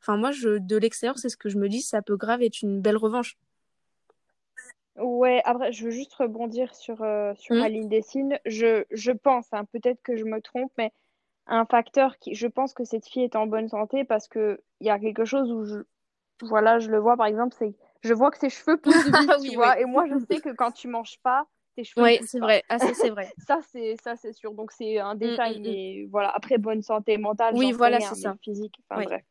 Enfin, 0.00 0.16
moi, 0.16 0.30
je, 0.30 0.58
de 0.58 0.76
l'extérieur, 0.76 1.18
c'est 1.18 1.28
ce 1.28 1.36
que 1.36 1.48
je 1.48 1.58
me 1.58 1.68
dis, 1.68 1.82
ça 1.82 2.02
peut 2.02 2.16
grave 2.16 2.42
être 2.42 2.62
une 2.62 2.80
belle 2.80 2.96
revanche. 2.96 3.36
Ouais, 4.96 5.42
après, 5.44 5.72
je 5.72 5.84
veux 5.84 5.90
juste 5.90 6.14
rebondir 6.14 6.74
sur, 6.74 7.02
euh, 7.02 7.34
sur 7.34 7.56
mmh. 7.56 7.66
ligne 7.66 7.88
Dessine. 7.88 8.38
Je, 8.46 8.84
je 8.90 9.10
pense, 9.10 9.46
hein, 9.52 9.64
peut-être 9.72 10.00
que 10.02 10.16
je 10.16 10.24
me 10.24 10.40
trompe, 10.40 10.70
mais 10.78 10.92
un 11.46 11.66
facteur 11.66 12.18
qui, 12.18 12.34
je 12.34 12.46
pense 12.46 12.74
que 12.74 12.84
cette 12.84 13.06
fille 13.06 13.24
est 13.24 13.36
en 13.36 13.46
bonne 13.46 13.68
santé 13.68 14.04
parce 14.04 14.28
que 14.28 14.60
il 14.80 14.86
y 14.86 14.90
a 14.90 14.98
quelque 14.98 15.24
chose 15.24 15.50
où 15.52 15.64
je, 15.64 15.78
voilà, 16.42 16.78
je 16.78 16.90
le 16.90 16.98
vois 16.98 17.16
par 17.16 17.26
exemple, 17.26 17.54
c'est 17.58 17.74
je 18.02 18.14
vois 18.14 18.30
que 18.30 18.38
ses 18.38 18.50
cheveux 18.50 18.76
poussent 18.80 19.04
vite, 19.04 19.30
oui, 19.40 19.50
tu 19.50 19.56
vois, 19.56 19.78
et 19.78 19.84
moi 19.84 20.06
je 20.08 20.18
sais 20.30 20.40
que 20.40 20.54
quand 20.54 20.72
tu 20.72 20.88
manges 20.88 21.18
pas, 21.22 21.46
oui, 21.96 22.18
c'est 22.26 22.38
vrai. 22.38 22.62
Ah, 22.68 22.78
c'est 22.78 23.10
vrai. 23.10 23.32
ça, 23.46 23.60
c'est 23.70 23.96
ça, 24.02 24.16
c'est 24.16 24.32
sûr. 24.32 24.52
Donc 24.54 24.72
c'est 24.72 24.98
un 24.98 25.14
mm, 25.14 25.18
détail, 25.18 25.58
mm, 25.58 25.60
mm. 25.60 25.64
mais 25.64 26.06
voilà. 26.10 26.30
Après, 26.30 26.58
bonne 26.58 26.82
santé 26.82 27.18
mentale. 27.18 27.54
Oui, 27.56 27.72
voilà, 27.72 28.00
c'est 28.00 28.14
ça. 28.14 28.36
Physique. 28.42 28.76
Enfin, 28.88 29.02
bref. 29.02 29.22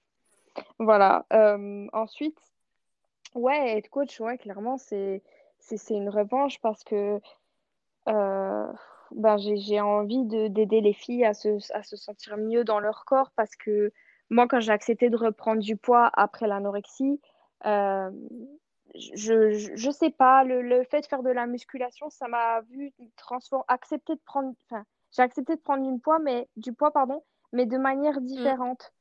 Voilà. 0.80 1.26
Euh, 1.34 1.88
ensuite, 1.94 2.38
ouais, 3.36 3.78
être 3.78 3.90
coach, 3.90 4.20
ouais, 4.20 4.38
clairement, 4.38 4.78
c'est 4.78 5.22
c'est 5.60 5.94
une 5.94 6.10
revanche 6.10 6.60
parce 6.60 6.84
que 6.84 7.20
ben, 8.06 9.38
j'ai 9.38 9.80
envie 9.80 10.26
d'aider 10.26 10.82
les 10.82 10.94
filles 10.94 11.26
à 11.26 11.34
se, 11.34 11.72
à 11.74 11.84
se 11.84 11.96
sentir 11.96 12.38
mieux 12.38 12.64
dans 12.64 12.80
leur 12.80 13.06
corps 13.06 13.32
parce 13.36 13.56
que 13.56 13.92
moi, 14.30 14.48
quand 14.48 14.60
j'ai 14.60 14.72
accepté 14.72 15.10
de 15.10 15.18
reprendre 15.18 15.62
du 15.62 15.78
poids 15.78 16.10
après 16.14 16.48
l'anorexie, 16.48 17.22
euh, 17.66 18.10
je, 18.96 19.72
je, 19.76 19.92
sais 19.92 20.12
pas, 20.12 20.44
le, 20.44 20.62
le, 20.62 20.84
fait 20.84 21.02
de 21.02 21.06
faire 21.06 21.24
de 21.24 21.30
la 21.30 21.48
musculation, 21.48 22.10
ça 22.10 22.28
m'a 22.28 22.62
vu 22.62 22.94
transformer, 23.18 23.66
accepter 23.68 24.16
de 24.16 24.22
prendre, 24.26 24.54
enfin, 24.70 24.86
j'ai 25.16 25.22
accepté 25.22 25.56
de 25.56 25.62
prendre 25.62 25.90
du 25.92 26.00
poids, 26.00 26.20
mais 26.20 26.48
du 26.58 26.74
poids, 26.74 26.92
pardon, 26.92 27.24
mais 27.52 27.66
de 27.66 27.78
manière 27.78 28.22
mm. 28.22 28.26
différente. 28.26 28.94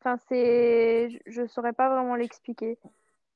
Enfin, 0.00 0.16
c'est, 0.28 1.08
je 1.26 1.42
ne 1.42 1.46
saurais 1.46 1.72
pas 1.72 1.88
vraiment 1.88 2.14
l'expliquer. 2.14 2.78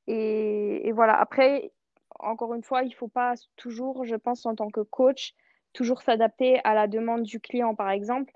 Et, 0.06 0.88
et, 0.88 0.92
voilà. 0.92 1.18
Après, 1.18 1.72
encore 2.18 2.54
une 2.54 2.62
fois, 2.62 2.82
il 2.82 2.94
faut 2.94 3.08
pas 3.08 3.34
toujours, 3.56 4.04
je 4.04 4.16
pense, 4.16 4.44
en 4.46 4.54
tant 4.54 4.70
que 4.70 4.80
coach, 4.80 5.34
toujours 5.72 6.02
s'adapter 6.02 6.60
à 6.64 6.74
la 6.74 6.86
demande 6.86 7.22
du 7.22 7.40
client. 7.40 7.74
Par 7.74 7.90
exemple, 7.90 8.32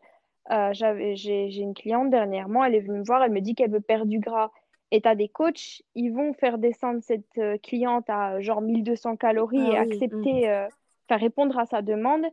euh, 0.50 0.70
j'ai 0.72 1.54
une 1.56 1.74
cliente 1.74 2.10
dernièrement, 2.10 2.64
elle 2.64 2.74
est 2.74 2.80
venue 2.80 2.98
me 2.98 3.04
voir, 3.04 3.22
elle 3.22 3.32
me 3.32 3.40
dit 3.40 3.54
qu'elle 3.54 3.70
veut 3.70 3.80
perdre 3.80 4.06
du 4.06 4.18
gras. 4.18 4.50
Et 4.92 5.00
tu 5.00 5.08
as 5.08 5.14
des 5.14 5.28
coachs, 5.28 5.82
ils 5.94 6.10
vont 6.10 6.34
faire 6.34 6.58
descendre 6.58 7.00
cette 7.02 7.38
euh, 7.38 7.56
cliente 7.56 8.08
à 8.08 8.40
genre 8.40 8.60
1200 8.60 9.16
calories 9.16 9.64
ah 9.68 9.72
et 9.72 9.76
accepter, 9.78 10.46
mm. 10.46 10.50
euh, 10.50 10.68
faire 11.08 11.18
répondre 11.18 11.58
à 11.58 11.64
sa 11.64 11.82
demande. 11.82 12.24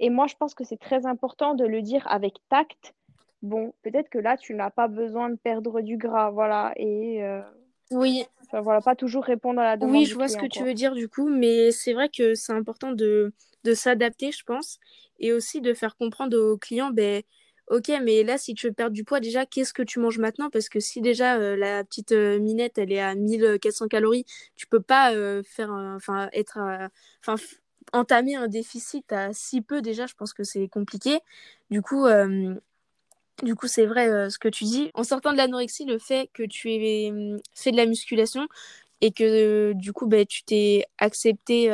Et 0.00 0.10
moi, 0.10 0.26
je 0.26 0.34
pense 0.34 0.54
que 0.54 0.64
c'est 0.64 0.80
très 0.80 1.06
important 1.06 1.54
de 1.54 1.64
le 1.64 1.80
dire 1.80 2.04
avec 2.08 2.34
tact. 2.48 2.92
Bon, 3.40 3.72
peut-être 3.82 4.10
que 4.10 4.18
là, 4.18 4.36
tu 4.36 4.52
n'as 4.54 4.70
pas 4.70 4.88
besoin 4.88 5.30
de 5.30 5.36
perdre 5.36 5.80
du 5.80 5.96
gras, 5.96 6.30
voilà. 6.30 6.72
Et 6.76 7.22
oui. 7.92 8.24
voilà, 8.52 8.80
pas 8.80 8.96
toujours 8.96 9.24
répondre 9.24 9.60
à 9.60 9.64
la 9.64 9.76
demande. 9.76 9.94
Oui, 9.94 10.04
je 10.04 10.14
vois 10.14 10.28
ce 10.28 10.36
que 10.36 10.46
tu 10.46 10.64
veux 10.64 10.74
dire 10.74 10.94
du 10.94 11.08
coup, 11.08 11.28
mais 11.28 11.70
c'est 11.70 11.92
vrai 11.92 12.08
que 12.08 12.34
c'est 12.34 12.52
important 12.52 12.92
de, 12.92 13.32
de 13.64 13.74
s'adapter, 13.74 14.32
je 14.32 14.44
pense, 14.44 14.78
et 15.20 15.32
aussi 15.32 15.60
de 15.60 15.72
faire 15.72 15.96
comprendre 15.96 16.36
aux 16.36 16.58
clients, 16.58 16.90
ben, 16.90 17.22
Ok, 17.72 17.90
mais 18.02 18.22
là, 18.22 18.36
si 18.36 18.52
tu 18.52 18.66
veux 18.66 18.74
perdre 18.74 18.92
du 18.92 19.02
poids, 19.02 19.18
déjà, 19.18 19.46
qu'est-ce 19.46 19.72
que 19.72 19.82
tu 19.82 19.98
manges 19.98 20.18
maintenant? 20.18 20.50
Parce 20.50 20.68
que 20.68 20.78
si 20.78 21.00
déjà 21.00 21.36
euh, 21.38 21.56
la 21.56 21.82
petite 21.84 22.12
euh, 22.12 22.38
minette, 22.38 22.76
elle 22.76 22.92
est 22.92 23.00
à 23.00 23.14
1400 23.14 23.88
calories, 23.88 24.26
tu 24.56 24.66
peux 24.66 24.82
pas 24.82 25.14
euh, 25.14 25.42
faire, 25.42 25.70
enfin, 25.70 26.28
être, 26.34 26.58
enfin, 27.22 27.42
entamer 27.94 28.36
un 28.36 28.46
déficit 28.46 29.10
à 29.10 29.32
si 29.32 29.62
peu 29.62 29.80
déjà. 29.80 30.04
Je 30.06 30.12
pense 30.14 30.34
que 30.34 30.44
c'est 30.44 30.68
compliqué. 30.68 31.20
Du 31.70 31.80
coup, 31.80 32.06
du 33.42 33.54
coup, 33.54 33.68
c'est 33.68 33.86
vrai 33.86 34.28
ce 34.28 34.38
que 34.38 34.48
tu 34.48 34.64
dis. 34.64 34.90
En 34.92 35.02
sortant 35.02 35.32
de 35.32 35.38
l'anorexie, 35.38 35.86
le 35.86 35.98
fait 35.98 36.28
que 36.34 36.42
tu 36.42 36.70
aies 36.72 37.10
fait 37.54 37.72
de 37.72 37.76
la 37.78 37.86
musculation 37.86 38.48
et 39.00 39.12
que 39.12 39.72
du 39.72 39.94
coup, 39.94 40.06
ben, 40.06 40.26
tu 40.26 40.44
t'es 40.44 40.84
accepté 40.98 41.70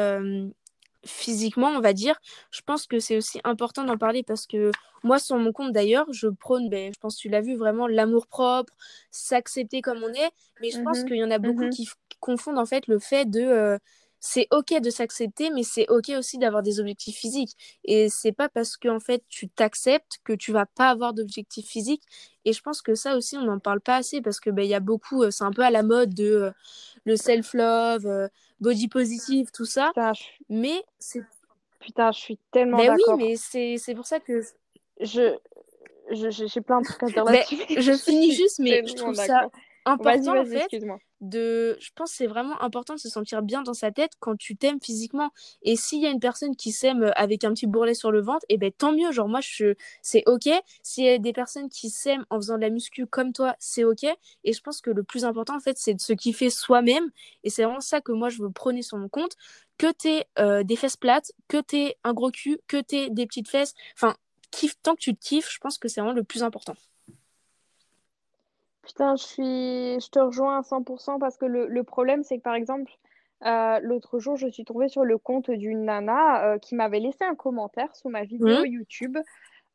physiquement, 1.08 1.68
on 1.68 1.80
va 1.80 1.92
dire, 1.92 2.20
je 2.50 2.60
pense 2.62 2.86
que 2.86 2.98
c'est 2.98 3.16
aussi 3.16 3.40
important 3.44 3.84
d'en 3.84 3.96
parler 3.96 4.22
parce 4.22 4.46
que 4.46 4.70
moi, 5.02 5.18
sur 5.18 5.36
mon 5.36 5.52
compte 5.52 5.72
d'ailleurs, 5.72 6.06
je 6.12 6.28
prône, 6.28 6.68
ben, 6.68 6.92
je 6.94 6.98
pense 7.00 7.16
que 7.16 7.22
tu 7.22 7.28
l'as 7.28 7.40
vu 7.40 7.56
vraiment, 7.56 7.86
l'amour 7.86 8.26
propre, 8.26 8.72
s'accepter 9.10 9.80
comme 9.80 10.02
on 10.02 10.12
est, 10.12 10.30
mais 10.60 10.70
je 10.70 10.80
pense 10.80 11.00
mhm. 11.00 11.06
qu'il 11.06 11.16
y 11.16 11.24
en 11.24 11.30
a 11.30 11.38
beaucoup 11.38 11.64
mhm. 11.64 11.70
qui 11.70 11.88
confondent 12.20 12.58
en 12.58 12.66
fait 12.66 12.86
le 12.86 12.98
fait 12.98 13.24
de 13.24 13.40
euh, 13.40 13.78
c'est 14.20 14.48
ok 14.50 14.80
de 14.80 14.90
s'accepter, 14.90 15.50
mais 15.50 15.62
c'est 15.62 15.88
ok 15.88 16.10
aussi 16.18 16.38
d'avoir 16.38 16.62
des 16.62 16.80
objectifs 16.80 17.16
physiques. 17.16 17.56
Et 17.84 18.08
c'est 18.08 18.32
pas 18.32 18.48
parce 18.48 18.76
que 18.76 18.88
en 18.88 19.00
fait 19.00 19.22
tu 19.28 19.48
t'acceptes 19.48 20.18
que 20.24 20.32
tu 20.32 20.52
vas 20.52 20.66
pas 20.66 20.90
avoir 20.90 21.14
d'objectifs 21.14 21.68
physiques. 21.68 22.02
Et 22.44 22.52
je 22.52 22.60
pense 22.62 22.82
que 22.82 22.94
ça 22.94 23.16
aussi 23.16 23.36
on 23.36 23.42
n'en 23.42 23.58
parle 23.58 23.80
pas 23.80 23.96
assez 23.96 24.20
parce 24.20 24.40
que 24.40 24.50
ben 24.50 24.62
il 24.62 24.68
y 24.68 24.74
a 24.74 24.80
beaucoup, 24.80 25.22
euh, 25.22 25.30
c'est 25.30 25.44
un 25.44 25.52
peu 25.52 25.62
à 25.62 25.70
la 25.70 25.82
mode 25.82 26.14
de 26.14 26.24
euh, 26.24 26.50
le 27.04 27.16
self 27.16 27.54
love, 27.54 28.06
euh, 28.06 28.28
body 28.60 28.88
positive, 28.88 29.50
tout 29.52 29.66
ça. 29.66 29.92
Mais 30.48 30.82
c'est 30.98 31.22
putain, 31.80 32.10
je 32.12 32.18
suis 32.18 32.38
tellement 32.50 32.78
ben 32.78 32.88
d'accord. 32.88 33.16
oui, 33.16 33.36
mais 33.38 33.76
c'est 33.78 33.94
pour 33.94 34.06
ça 34.06 34.20
que 34.20 34.42
je 35.00 35.36
j'ai 36.10 36.60
plein 36.62 36.80
de 36.80 36.86
trucs 36.86 37.02
à 37.02 37.06
dire 37.06 37.24
là-dessus. 37.24 37.56
je 37.68 37.92
finis 37.92 38.32
juste, 38.34 38.58
mais 38.58 38.82
je 38.86 38.94
trouve 38.94 39.14
ça 39.14 39.48
important 39.84 40.38
en 40.38 40.44
fait 40.44 40.68
de 41.20 41.76
je 41.80 41.90
pense 41.94 42.12
c'est 42.12 42.26
vraiment 42.26 42.60
important 42.62 42.94
de 42.94 42.98
se 42.98 43.08
sentir 43.08 43.42
bien 43.42 43.62
dans 43.62 43.74
sa 43.74 43.90
tête 43.90 44.12
quand 44.20 44.36
tu 44.36 44.56
t'aimes 44.56 44.80
physiquement. 44.82 45.30
Et 45.62 45.76
s'il 45.76 46.00
y 46.00 46.06
a 46.06 46.10
une 46.10 46.20
personne 46.20 46.56
qui 46.56 46.72
s'aime 46.72 47.10
avec 47.16 47.44
un 47.44 47.52
petit 47.52 47.66
bourrelet 47.66 47.94
sur 47.94 48.10
le 48.12 48.20
ventre 48.20 48.44
et 48.48 48.54
eh 48.54 48.58
ben 48.58 48.70
tant 48.72 48.92
mieux. 48.92 49.12
Genre 49.12 49.28
moi 49.28 49.40
c'est 50.02 50.22
OK. 50.26 50.48
S'il 50.82 51.04
y 51.04 51.08
a 51.08 51.18
des 51.18 51.32
personnes 51.32 51.68
qui 51.68 51.90
s'aiment 51.90 52.24
en 52.30 52.36
faisant 52.36 52.56
de 52.56 52.62
la 52.62 52.70
muscu 52.70 53.06
comme 53.06 53.32
toi 53.32 53.54
c'est 53.58 53.84
OK. 53.84 54.04
Et 54.44 54.52
je 54.52 54.60
pense 54.60 54.80
que 54.80 54.90
le 54.90 55.02
plus 55.02 55.24
important 55.24 55.56
en 55.56 55.60
fait 55.60 55.78
c'est 55.78 55.94
de 55.94 56.00
se 56.00 56.12
kiffer 56.12 56.50
soi-même. 56.50 57.10
Et 57.44 57.50
c'est 57.50 57.64
vraiment 57.64 57.80
ça 57.80 58.00
que 58.00 58.12
moi 58.12 58.28
je 58.28 58.42
veux 58.42 58.50
prôner 58.50 58.82
sur 58.82 58.98
mon 58.98 59.08
compte. 59.08 59.32
Que 59.78 59.92
t'aies 59.92 60.26
euh, 60.38 60.64
des 60.64 60.76
fesses 60.76 60.96
plates 60.96 61.32
que 61.48 61.60
t'aies 61.60 61.96
un 62.04 62.12
gros 62.12 62.30
cul 62.30 62.58
que 62.66 62.80
t'aies 62.80 63.10
des 63.10 63.26
petites 63.26 63.48
fesses. 63.48 63.74
Enfin 63.94 64.14
kiffe 64.50 64.74
tant 64.82 64.94
que 64.94 65.00
tu 65.00 65.14
te 65.14 65.20
kiffes 65.24 65.50
je 65.52 65.58
pense 65.58 65.78
que 65.78 65.88
c'est 65.88 66.00
vraiment 66.00 66.14
le 66.14 66.24
plus 66.24 66.42
important 66.42 66.74
Putain, 68.88 69.16
je 69.16 69.22
suis, 69.22 70.00
je 70.00 70.08
te 70.08 70.18
rejoins 70.18 70.58
à 70.58 70.62
100% 70.62 71.18
parce 71.18 71.36
que 71.36 71.44
le, 71.44 71.84
problème, 71.84 72.22
c'est 72.22 72.38
que 72.38 72.42
par 72.42 72.54
exemple, 72.54 72.90
euh, 73.44 73.78
l'autre 73.82 74.18
jour, 74.18 74.36
je 74.36 74.48
suis 74.48 74.64
tombée 74.64 74.88
sur 74.88 75.04
le 75.04 75.18
compte 75.18 75.50
d'une 75.50 75.84
nana 75.84 76.44
euh, 76.44 76.58
qui 76.58 76.74
m'avait 76.74 76.98
laissé 76.98 77.22
un 77.22 77.34
commentaire 77.34 77.94
sous 77.94 78.08
ma 78.08 78.24
vidéo 78.24 78.64
YouTube 78.64 79.18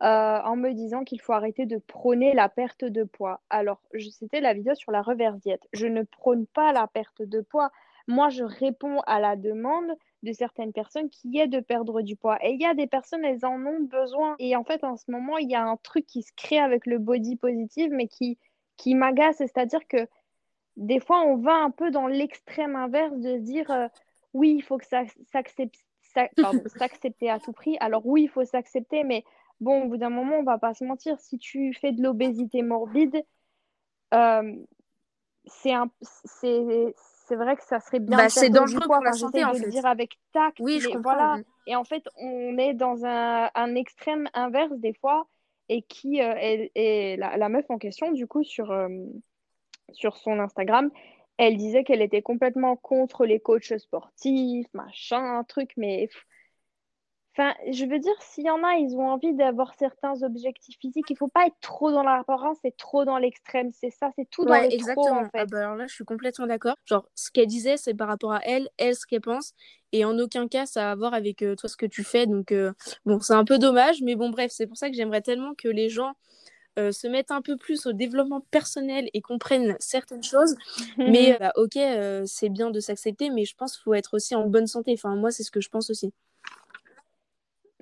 euh, 0.02 0.40
en 0.42 0.56
me 0.56 0.72
disant 0.72 1.04
qu'il 1.04 1.22
faut 1.22 1.34
arrêter 1.34 1.68
de 1.68 1.78
prôner 1.78 2.34
la 2.34 2.50
perte 2.50 2.86
de 2.86 3.04
poids. 3.04 3.40
Alors, 3.52 3.80
c'était 4.10 4.42
la 4.42 4.56
vidéo 4.56 4.74
sur 4.74 4.92
la 4.92 5.04
reverse 5.04 5.40
diète. 5.40 5.68
Je 5.74 5.86
ne 5.86 6.02
prône 6.02 6.48
pas 6.48 6.74
la 6.74 6.88
perte 6.88 7.22
de 7.22 7.42
poids. 7.42 7.70
Moi, 8.08 8.30
je 8.30 8.44
réponds 8.44 9.00
à 9.06 9.20
la 9.20 9.36
demande 9.36 9.94
de 10.24 10.34
certaines 10.34 10.74
personnes 10.74 11.12
qui 11.12 11.38
est 11.38 11.48
de 11.48 11.60
perdre 11.60 12.02
du 12.02 12.16
poids. 12.16 12.44
Et 12.44 12.54
il 12.54 12.60
y 12.60 12.66
a 12.66 12.74
des 12.74 12.88
personnes, 12.88 13.24
elles 13.24 13.46
en 13.46 13.64
ont 13.64 13.82
besoin. 13.82 14.36
Et 14.40 14.56
en 14.56 14.64
fait, 14.64 14.84
en 14.84 14.98
ce 14.98 15.12
moment, 15.12 15.38
il 15.38 15.52
y 15.52 15.56
a 15.56 15.64
un 15.64 15.78
truc 15.78 16.08
qui 16.08 16.24
se 16.24 16.32
crée 16.36 16.58
avec 16.58 16.88
le 16.88 16.98
body 16.98 17.36
positive, 17.36 17.92
mais 17.94 18.08
qui 18.08 18.40
qui 18.78 18.96
m'agace, 18.96 19.38
c'est-à-dire 19.38 19.88
que 19.88 20.08
des 20.76 21.00
fois, 21.00 21.22
on 21.22 21.38
va 21.38 21.54
un 21.54 21.72
peu 21.72 21.92
dans 21.92 22.08
l'extrême 22.08 22.76
inverse 22.76 23.16
de 23.18 23.38
dire 23.38 23.70
euh, 23.72 23.88
oui, 24.34 24.56
il 24.58 24.62
faut 24.62 24.78
que 24.78 24.88
ça 24.88 25.04
s'accepter 25.32 27.30
à 27.30 27.40
tout 27.40 27.54
prix. 27.54 27.78
Alors 27.80 28.06
oui, 28.06 28.24
il 28.24 28.30
faut 28.30 28.46
s'accepter, 28.46 29.04
mais 29.04 29.24
bon, 29.60 29.84
au 29.84 29.88
bout 29.90 29.98
d'un 29.98 30.10
moment, 30.10 30.38
on 30.38 30.44
va 30.44 30.58
pas 30.58 30.74
se 30.74 30.84
mentir. 30.84 31.20
Si 31.20 31.38
tu 31.38 31.74
fais 31.74 31.92
de 31.92 32.02
l'obésité 32.02 32.62
morbide, 32.62 33.24
euh, 34.14 34.56
c'est 35.46 35.74
un, 35.74 35.90
c'est 36.02 37.36
vrai 37.36 37.56
que 37.56 37.64
ça 37.64 37.80
serait 37.80 38.00
bien. 38.00 38.18
Bah, 38.18 38.30
c'est 38.30 38.50
dangereux 38.50 38.86
pour 38.86 39.04
la 39.04 39.14
santé, 39.14 39.44
en 39.44 39.54
fait. 39.54 39.70
dire 39.70 39.86
avec 39.86 40.20
tact. 40.32 40.58
Oui, 40.60 40.80
je 40.80 40.88
comprends. 40.88 41.02
Voilà. 41.02 41.38
Et 41.68 41.76
en 41.76 41.84
fait, 41.84 42.04
on 42.18 42.58
est 42.58 42.74
dans 42.74 43.06
un, 43.06 43.50
un 43.54 43.76
extrême 43.76 44.28
inverse 44.34 44.74
des 44.78 44.94
fois 44.94 45.28
et 45.70 45.82
qui 45.84 46.20
est, 46.20 46.72
euh, 46.78 47.16
la, 47.18 47.50
meuf 47.50 47.66
en 47.70 47.78
question, 47.78 48.12
du 48.12 48.28
coup, 48.28 48.44
sur, 48.44 48.72
euh, 48.72 48.90
sur 49.92 50.18
son 50.18 50.40
Instagram, 50.40 50.92
elle 51.38 51.58
disait 51.58 51.84
qu'elle 51.84 52.02
était 52.02 52.22
complètement 52.22 52.76
contre 52.76 53.26
les 53.26 53.40
coachs 53.40 53.78
sportifs, 53.78 54.68
machin, 54.74 55.44
truc, 55.48 55.72
mais 55.78 56.10
Enfin, 57.36 57.56
je 57.72 57.86
veux 57.86 57.98
dire, 57.98 58.14
s'il 58.20 58.46
y 58.46 58.50
en 58.52 58.64
a, 58.64 58.76
ils 58.76 58.96
ont 58.96 59.10
envie 59.10 59.34
d'avoir 59.34 59.74
certains 59.74 60.22
objectifs 60.22 60.78
physiques. 60.80 61.10
Il 61.10 61.18
faut 61.18 61.30
pas 61.30 61.48
être 61.48 61.56
trop 61.62 61.92
dans 61.92 62.04
l'apparence 62.04 62.60
et 62.64 62.72
trop 62.72 63.06
dans 63.06 63.18
l'extrême. 63.18 63.72
C'est 63.74 63.90
ça, 63.90 64.12
c'est 64.16 64.30
tout 64.30 64.46
dans 64.46 64.54
les 64.54 64.68
exactement. 64.68 65.22
en 65.22 65.30
fait. 65.30 65.40
Ah 65.40 65.46
bah 65.48 65.60
alors 65.60 65.76
là, 65.76 65.88
je 65.88 65.96
suis 65.96 66.06
complètement 66.06 66.46
d'accord. 66.46 66.76
Genre, 66.86 67.10
ce 67.16 67.32
qu'elle 67.32 67.48
disait, 67.48 67.78
c'est 67.78 67.96
par 67.96 68.08
rapport 68.08 68.34
à 68.34 68.42
elle, 68.44 68.70
elle, 68.78 68.96
ce 68.96 69.08
qu'elle 69.08 69.22
pense. 69.22 69.56
Et 69.94 70.06
en 70.06 70.18
aucun 70.20 70.48
cas, 70.48 70.68
ça 70.68 70.90
a 70.90 70.92
à 70.92 70.96
voir 70.96 71.16
avec 71.16 71.42
euh, 71.42 71.56
toi, 71.56 71.68
ce 71.68 71.76
que 71.76 71.88
tu 71.88 72.04
fais. 72.04 72.28
Donc, 72.28 72.52
euh, 72.52 72.72
bon, 73.06 73.20
c'est 73.20 73.34
un 73.34 73.46
peu 73.46 73.58
dommage. 73.58 74.04
Mais 74.04 74.16
bon, 74.16 74.30
bref, 74.30 74.52
c'est 74.54 74.68
pour 74.68 74.78
ça 74.78 74.90
que 74.92 74.96
j'aimerais 74.96 75.22
tellement 75.22 75.56
que 75.56 75.68
les 75.68 75.90
gens 75.90 76.14
euh, 76.78 76.92
se 76.92 77.08
mettent 77.08 77.32
un 77.32 77.42
peu 77.42 77.58
plus 77.58 77.88
au 77.88 77.94
développement 77.94 78.42
personnel 78.52 79.10
et 79.16 79.22
comprennent 79.22 79.76
certaines 79.80 80.24
choses. 80.24 80.56
mais 81.00 81.36
bah, 81.40 81.52
ok, 81.56 81.80
c'est 82.26 82.50
bien 82.50 82.70
de 82.70 82.80
s'accepter, 82.80 83.32
mais 83.32 83.46
je 83.46 83.56
pense 83.56 83.74
qu'il 83.74 83.84
faut 83.84 83.96
être 83.96 84.14
aussi 84.14 84.36
en 84.36 84.46
bonne 84.46 84.68
santé. 84.68 84.94
Enfin, 84.94 85.16
moi, 85.16 85.32
c'est 85.32 85.44
ce 85.44 85.52
que 85.52 85.62
je 85.62 85.70
pense 85.70 85.90
aussi. 85.90 86.14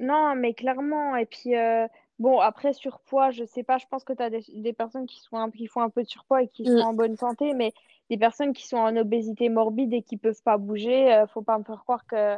Non, 0.02 0.36
mais 0.36 0.54
clairement. 0.56 1.16
Et 1.16 1.28
puis, 1.28 1.56
euh, 1.56 1.88
bon, 2.18 2.40
après, 2.40 2.74
surpoids, 2.74 3.30
je 3.30 3.46
sais 3.46 3.64
pas, 3.64 3.78
je 3.78 3.86
pense 3.86 4.04
que 4.04 4.14
tu 4.14 4.24
as 4.24 4.32
des, 4.32 4.74
personnes 4.74 5.06
qui, 5.06 5.20
sont 5.22 5.52
qui 5.52 5.68
font 5.68 5.82
un 5.82 5.92
peu 5.92 6.02
de 6.02 6.08
surpoids 6.08 6.42
et 6.42 6.48
qui 6.48 6.66
sont 6.66 6.84
mm. 6.84 6.88
en 6.88 6.94
bonne 6.94 7.16
santé, 7.16 7.54
mais 7.54 7.72
des 8.10 8.18
personnes 8.18 8.52
qui 8.52 8.68
sont 8.68 8.78
en 8.78 8.98
obésité 8.98 9.48
morbide 9.50 9.94
et 9.94 10.02
qui 10.02 10.18
peuvent 10.18 10.42
pas 10.44 10.58
bouger, 10.58 11.14
euh, 11.14 11.28
faut 11.28 11.44
pas 11.44 11.58
me 11.60 11.64
faire 11.64 11.82
croire 11.84 12.06
que 12.08 12.16
euh, 12.16 12.38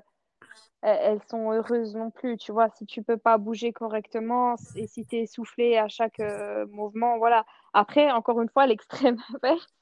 elles 0.81 1.21
sont 1.29 1.51
heureuses 1.51 1.95
non 1.95 2.11
plus. 2.11 2.35
Tu 2.37 2.51
vois, 2.51 2.69
si 2.75 2.85
tu 2.85 3.01
peux 3.01 3.17
pas 3.17 3.37
bouger 3.37 3.71
correctement 3.71 4.55
et 4.75 4.85
si 4.85 5.05
tu 5.05 5.15
es 5.15 5.21
essoufflé 5.21 5.77
à 5.77 5.87
chaque 5.87 6.21
mouvement, 6.69 7.17
voilà. 7.17 7.45
Après, 7.71 8.11
encore 8.11 8.41
une 8.41 8.49
fois, 8.49 8.67
l'extrême 8.67 9.17
inverse. 9.33 9.73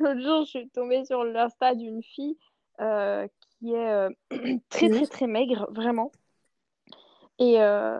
L'autre 0.00 0.20
jour, 0.20 0.42
je 0.42 0.48
suis 0.48 0.70
tombée 0.70 1.04
sur 1.04 1.22
l'insta 1.22 1.76
d'une 1.76 2.02
fille 2.02 2.36
qui 2.76 3.72
est 3.72 4.08
très, 4.68 4.88
très, 4.88 5.06
très 5.06 5.26
maigre, 5.28 5.68
vraiment. 5.70 6.10
Et, 7.40 7.56
euh, 7.58 7.98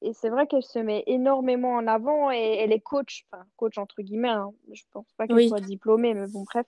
et 0.00 0.12
c'est 0.14 0.30
vrai 0.30 0.46
qu'elle 0.46 0.62
se 0.62 0.78
met 0.78 1.04
énormément 1.06 1.74
en 1.74 1.86
avant 1.86 2.32
et 2.32 2.56
elle 2.58 2.72
est 2.72 2.80
coach, 2.80 3.26
enfin 3.30 3.44
coach 3.56 3.78
entre 3.78 4.02
guillemets, 4.02 4.28
hein. 4.28 4.50
je 4.72 4.82
pense 4.92 5.12
pas 5.16 5.26
qu'elle 5.26 5.48
soit 5.48 5.60
diplômée, 5.60 6.14
mais 6.14 6.26
bon, 6.28 6.44
bref. 6.44 6.66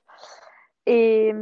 Et, 0.87 1.33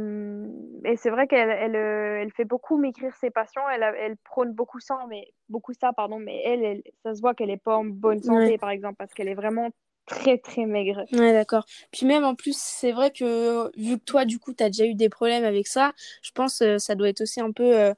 et 0.85 0.97
c'est 0.97 1.09
vrai 1.09 1.27
qu'elle 1.27 1.49
elle, 1.49 1.75
elle, 1.75 2.31
fait 2.31 2.45
beaucoup 2.45 2.77
m'écrire 2.77 3.15
ses 3.15 3.31
passions. 3.31 3.61
Elle, 3.69 3.83
elle 3.83 4.17
prône 4.17 4.53
beaucoup 4.53 4.79
ça, 4.79 5.05
mais 5.09 5.33
beaucoup 5.47 5.73
ça, 5.73 5.91
pardon. 5.93 6.19
Mais 6.19 6.41
elle, 6.45 6.83
ça 7.03 7.15
se 7.15 7.21
voit 7.21 7.33
qu'elle 7.33 7.47
n'est 7.47 7.57
pas 7.57 7.77
en 7.77 7.85
bonne 7.85 8.21
santé, 8.21 8.57
par 8.57 8.69
exemple, 8.69 8.95
parce 8.97 9.13
qu'elle 9.13 9.29
est 9.29 9.35
vraiment 9.35 9.69
très 10.05 10.37
très 10.37 10.65
maigre. 10.65 11.03
Ouais, 11.13 11.33
d'accord. 11.33 11.65
Puis 11.91 12.05
même 12.05 12.25
en 12.25 12.35
plus, 12.35 12.57
c'est 12.57 12.91
vrai 12.91 13.11
que 13.11 13.75
vu 13.79 13.97
que 13.97 14.03
toi, 14.03 14.25
du 14.25 14.39
coup, 14.39 14.53
tu 14.53 14.63
as 14.63 14.69
déjà 14.69 14.85
eu 14.85 14.93
des 14.93 15.09
problèmes 15.09 15.45
avec 15.45 15.67
ça, 15.67 15.93
je 16.21 16.31
pense 16.31 16.59
que 16.59 16.77
ça 16.77 16.95
doit 16.95 17.09
être 17.09 17.21
aussi 17.21 17.41
un 17.41 17.51
peu. 17.51 17.75
Euh, 17.75 17.93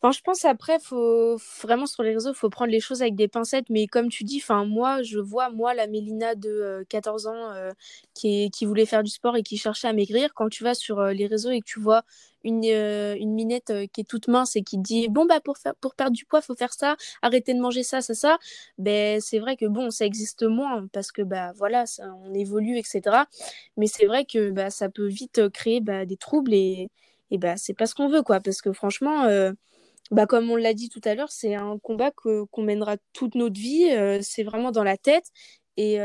enfin, 0.00 0.12
je 0.12 0.20
pense 0.22 0.44
après, 0.44 0.78
faut 0.80 1.36
vraiment 1.62 1.86
sur 1.86 2.02
les 2.02 2.12
réseaux, 2.12 2.34
faut 2.34 2.50
prendre 2.50 2.70
les 2.70 2.80
choses 2.80 3.02
avec 3.02 3.14
des 3.14 3.28
pincettes. 3.28 3.66
Mais 3.70 3.86
comme 3.86 4.08
tu 4.08 4.24
dis, 4.24 4.40
enfin, 4.42 4.64
moi, 4.64 5.02
je 5.02 5.18
vois, 5.18 5.50
moi, 5.50 5.74
la 5.74 5.86
Mélina 5.86 6.34
de 6.34 6.84
14 6.88 7.26
euh, 7.26 7.30
ans 7.30 7.50
euh, 7.52 7.72
qui, 8.14 8.50
qui 8.50 8.66
voulait 8.66 8.86
faire 8.86 9.02
du 9.02 9.10
sport 9.10 9.36
et 9.36 9.42
qui 9.42 9.56
cherchait 9.58 9.88
à 9.88 9.92
maigrir. 9.92 10.34
Quand 10.34 10.48
tu 10.48 10.64
vas 10.64 10.74
sur 10.74 11.02
les 11.06 11.26
réseaux 11.26 11.50
et 11.50 11.60
que 11.60 11.66
tu 11.66 11.80
vois 11.80 12.04
une, 12.46 12.64
euh, 12.64 13.16
une 13.18 13.34
minette 13.34 13.70
euh, 13.70 13.86
qui 13.92 14.02
est 14.02 14.04
toute 14.04 14.28
mince 14.28 14.56
et 14.56 14.62
qui 14.62 14.78
dit 14.78 15.08
bon 15.08 15.26
bah 15.26 15.40
pour 15.40 15.58
faire 15.58 15.74
pour 15.76 15.94
perdre 15.94 16.16
du 16.16 16.24
poids 16.24 16.40
faut 16.40 16.54
faire 16.54 16.72
ça 16.72 16.96
arrêter 17.20 17.52
de 17.54 17.60
manger 17.60 17.82
ça 17.82 18.00
ça 18.00 18.14
ça 18.14 18.38
ben 18.78 19.20
c'est 19.20 19.40
vrai 19.40 19.56
que 19.56 19.66
bon 19.66 19.90
ça 19.90 20.06
existe 20.06 20.44
moins 20.44 20.86
parce 20.92 21.12
que 21.12 21.22
bah 21.22 21.52
voilà 21.56 21.84
on 22.24 22.32
évolue 22.34 22.78
etc 22.78 23.24
mais 23.76 23.88
c'est 23.88 24.06
vrai 24.06 24.24
que 24.24 24.50
bah 24.50 24.70
ça 24.70 24.88
peut 24.88 25.06
vite 25.06 25.48
créer 25.50 25.80
bah, 25.80 26.06
des 26.06 26.16
troubles 26.16 26.54
et 26.54 26.88
et 27.32 27.38
bah 27.38 27.56
c'est 27.56 27.74
pas 27.74 27.86
ce 27.86 27.94
qu'on 27.96 28.08
veut 28.08 28.22
quoi 28.22 28.40
parce 28.40 28.62
que 28.62 28.72
franchement 28.72 29.24
euh, 29.24 29.52
bah 30.10 30.26
comme 30.26 30.50
on 30.50 30.56
l'a 30.56 30.74
dit 30.74 30.88
tout 30.88 31.00
à 31.04 31.14
l'heure 31.14 31.30
c'est 31.30 31.54
un 31.54 31.78
combat 31.78 32.10
que 32.12 32.44
qu'on 32.44 32.62
mènera 32.62 32.96
toute 33.12 33.34
notre 33.34 33.58
vie 33.60 33.86
c'est 34.22 34.44
vraiment 34.44 34.70
dans 34.70 34.84
la 34.84 34.96
tête 34.96 35.26
et 35.76 35.98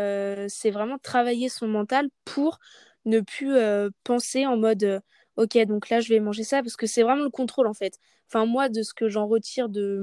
c'est 0.50 0.72
vraiment 0.72 0.98
travailler 0.98 1.50
son 1.50 1.68
mental 1.68 2.10
pour 2.26 2.60
ne 3.06 3.20
plus 3.20 3.56
penser 4.04 4.46
en 4.46 4.58
mode 4.58 5.02
ok, 5.38 5.58
donc 5.66 5.90
là, 5.90 6.00
je 6.00 6.10
vais 6.10 6.20
manger 6.20 6.44
ça 6.44 6.62
parce 6.62 6.76
que 6.76 6.88
c'est 6.88 7.04
vraiment 7.04 7.24
le 7.24 7.30
contrôle 7.30 7.68
en 7.68 7.74
fait. 7.74 8.00
Enfin, 8.28 8.46
moi, 8.46 8.70
de 8.70 8.82
ce 8.82 8.94
que 8.94 9.10
j'en 9.10 9.28
retire 9.28 9.68
de 9.68 9.98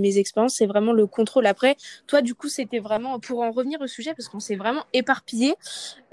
mes 0.00 0.16
expériences, 0.18 0.54
c'est 0.56 0.66
vraiment 0.66 0.92
le 0.94 1.06
contrôle. 1.06 1.46
Après, 1.46 1.76
toi, 2.06 2.22
du 2.22 2.34
coup, 2.34 2.48
c'était 2.48 2.78
vraiment 2.78 3.20
pour 3.20 3.40
en 3.40 3.50
revenir 3.50 3.80
au 3.82 3.86
sujet 3.86 4.14
parce 4.14 4.28
qu'on 4.28 4.40
s'est 4.40 4.56
vraiment 4.56 4.84
éparpillé. 4.94 5.54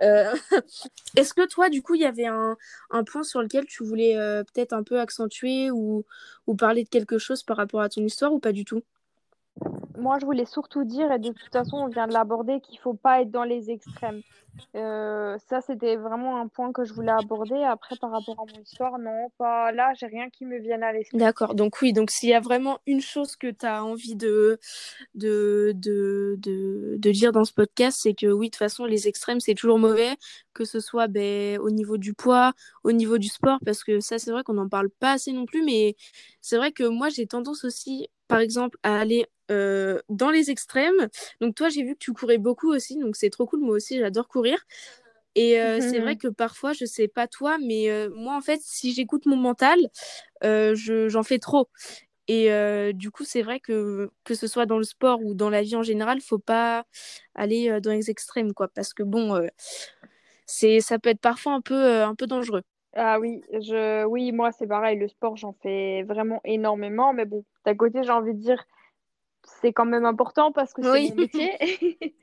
Euh, 0.01 0.33
est-ce 1.15 1.33
que 1.33 1.47
toi, 1.47 1.69
du 1.69 1.81
coup, 1.81 1.95
il 1.95 2.01
y 2.01 2.05
avait 2.05 2.25
un, 2.25 2.57
point 3.05 3.23
sur 3.23 3.41
lequel 3.41 3.65
tu 3.65 3.83
voulais 3.83 4.17
euh, 4.17 4.43
peut-être 4.43 4.73
un 4.73 4.83
peu 4.83 4.99
accentuer 4.99 5.71
ou, 5.71 6.05
ou 6.47 6.55
parler 6.55 6.83
de 6.83 6.89
quelque 6.89 7.17
chose 7.17 7.43
par 7.43 7.57
rapport 7.57 7.81
à 7.81 7.89
ton 7.89 8.03
histoire 8.03 8.33
ou 8.33 8.39
pas 8.39 8.51
du 8.51 8.65
tout? 8.65 8.83
Moi, 9.97 10.17
je 10.19 10.25
voulais 10.25 10.45
surtout 10.45 10.83
dire, 10.83 11.11
et 11.11 11.19
de 11.19 11.29
toute 11.29 11.51
façon, 11.51 11.77
on 11.77 11.87
vient 11.87 12.07
de 12.07 12.13
l'aborder, 12.13 12.59
qu'il 12.61 12.75
ne 12.75 12.81
faut 12.81 12.93
pas 12.93 13.21
être 13.21 13.31
dans 13.31 13.43
les 13.43 13.69
extrêmes. 13.69 14.21
Euh, 14.75 15.37
ça, 15.49 15.61
c'était 15.61 15.95
vraiment 15.95 16.39
un 16.39 16.47
point 16.47 16.71
que 16.71 16.83
je 16.83 16.93
voulais 16.93 17.11
aborder. 17.11 17.63
Après, 17.63 17.95
par 17.95 18.11
rapport 18.11 18.39
à 18.39 18.43
mon 18.51 18.61
histoire, 18.61 18.99
non, 18.99 19.29
pas 19.37 19.71
là, 19.71 19.93
j'ai 19.95 20.05
rien 20.05 20.29
qui 20.29 20.45
me 20.45 20.59
vienne 20.59 20.83
à 20.83 20.91
l'esprit. 20.91 21.17
D'accord, 21.17 21.55
donc 21.55 21.81
oui, 21.81 21.93
donc 21.93 22.11
s'il 22.11 22.29
y 22.29 22.33
a 22.33 22.39
vraiment 22.39 22.79
une 22.85 23.01
chose 23.01 23.35
que 23.35 23.47
tu 23.47 23.65
as 23.65 23.83
envie 23.83 24.15
de, 24.15 24.59
de, 25.15 25.73
de, 25.75 26.35
de, 26.37 27.11
dire 27.11 27.31
dans 27.31 27.45
ce 27.45 27.53
podcast, 27.53 27.99
c'est 28.01 28.13
que 28.13 28.27
oui, 28.27 28.47
de 28.47 28.51
toute 28.51 28.59
façon, 28.59 28.85
les 28.85 29.07
extrêmes, 29.07 29.39
c'est 29.39 29.55
toujours 29.55 29.79
mauvais, 29.79 30.15
que 30.53 30.65
ce 30.65 30.79
soit 30.79 31.07
ben, 31.07 31.59
au 31.59 31.69
niveau 31.69 31.97
du 31.97 32.13
poids, 32.13 32.53
au 32.83 32.91
niveau 32.91 33.17
du 33.17 33.29
sport, 33.29 33.59
parce 33.65 33.83
que 33.83 33.99
ça, 33.99 34.19
c'est 34.19 34.31
vrai 34.31 34.43
qu'on 34.43 34.53
n'en 34.53 34.69
parle 34.69 34.89
pas 34.89 35.13
assez 35.13 35.31
non 35.31 35.45
plus, 35.45 35.63
mais 35.63 35.95
c'est 36.41 36.57
vrai 36.57 36.71
que 36.71 36.83
moi, 36.83 37.09
j'ai 37.09 37.25
tendance 37.25 37.63
aussi, 37.63 38.07
par 38.27 38.39
exemple, 38.39 38.77
à 38.83 38.99
aller 38.99 39.25
euh, 39.51 39.99
dans 40.09 40.29
les 40.31 40.49
extrêmes. 40.51 41.09
Donc 41.41 41.55
toi, 41.55 41.69
j'ai 41.69 41.83
vu 41.83 41.93
que 41.93 41.99
tu 41.99 42.13
courais 42.13 42.37
beaucoup 42.37 42.73
aussi, 42.73 42.97
donc 42.97 43.15
c'est 43.15 43.29
trop 43.29 43.45
cool. 43.45 43.59
Moi 43.59 43.75
aussi, 43.75 43.99
j'adore 43.99 44.27
courir. 44.27 44.57
Et 45.35 45.59
euh, 45.59 45.79
c'est 45.81 45.99
vrai 45.99 46.15
que 46.15 46.27
parfois, 46.27 46.73
je 46.73 46.85
sais 46.85 47.07
pas 47.07 47.27
toi, 47.27 47.57
mais 47.59 47.89
euh, 47.89 48.09
moi, 48.15 48.35
en 48.35 48.41
fait, 48.41 48.59
si 48.63 48.93
j'écoute 48.93 49.25
mon 49.25 49.35
mental, 49.35 49.79
j'en 50.41 51.23
fais 51.23 51.39
trop. 51.39 51.69
Et 52.27 52.49
du 52.93 53.11
coup, 53.11 53.25
c'est 53.25 53.41
vrai 53.41 53.59
que 53.59 54.09
que 54.23 54.33
ce 54.35 54.47
soit 54.47 54.65
dans 54.65 54.77
le 54.77 54.85
sport 54.85 55.19
ou 55.23 55.33
dans 55.33 55.49
la 55.49 55.61
vie 55.61 55.75
en 55.75 55.83
général, 55.83 56.21
faut 56.21 56.39
pas 56.39 56.85
aller 57.35 57.79
dans 57.81 57.91
les 57.91 58.09
extrêmes, 58.09 58.53
quoi, 58.53 58.69
parce 58.69 58.93
que 58.93 59.03
bon, 59.03 59.47
c'est 60.45 60.79
ça 60.81 60.99
peut 60.99 61.09
être 61.09 61.21
parfois 61.21 61.53
un 61.53 61.61
peu 61.61 62.01
un 62.03 62.15
peu 62.15 62.27
dangereux. 62.27 62.63
Ah 62.95 63.19
oui, 63.19 63.41
je 63.51 64.05
oui, 64.05 64.31
moi 64.31 64.51
c'est 64.51 64.67
pareil, 64.67 64.97
le 64.99 65.07
sport, 65.07 65.35
j'en 65.35 65.53
fais 65.53 66.03
vraiment 66.03 66.41
énormément, 66.45 67.13
mais 67.13 67.25
bon, 67.25 67.43
d'un 67.65 67.75
côté, 67.75 68.03
j'ai 68.03 68.11
envie 68.11 68.33
de 68.33 68.39
dire 68.39 68.63
c'est 69.61 69.73
quand 69.73 69.85
même 69.85 70.05
important 70.05 70.51
parce 70.51 70.73
que 70.73 70.81
c'est 70.81 71.09
mon 71.09 71.15
métier. 71.15 71.51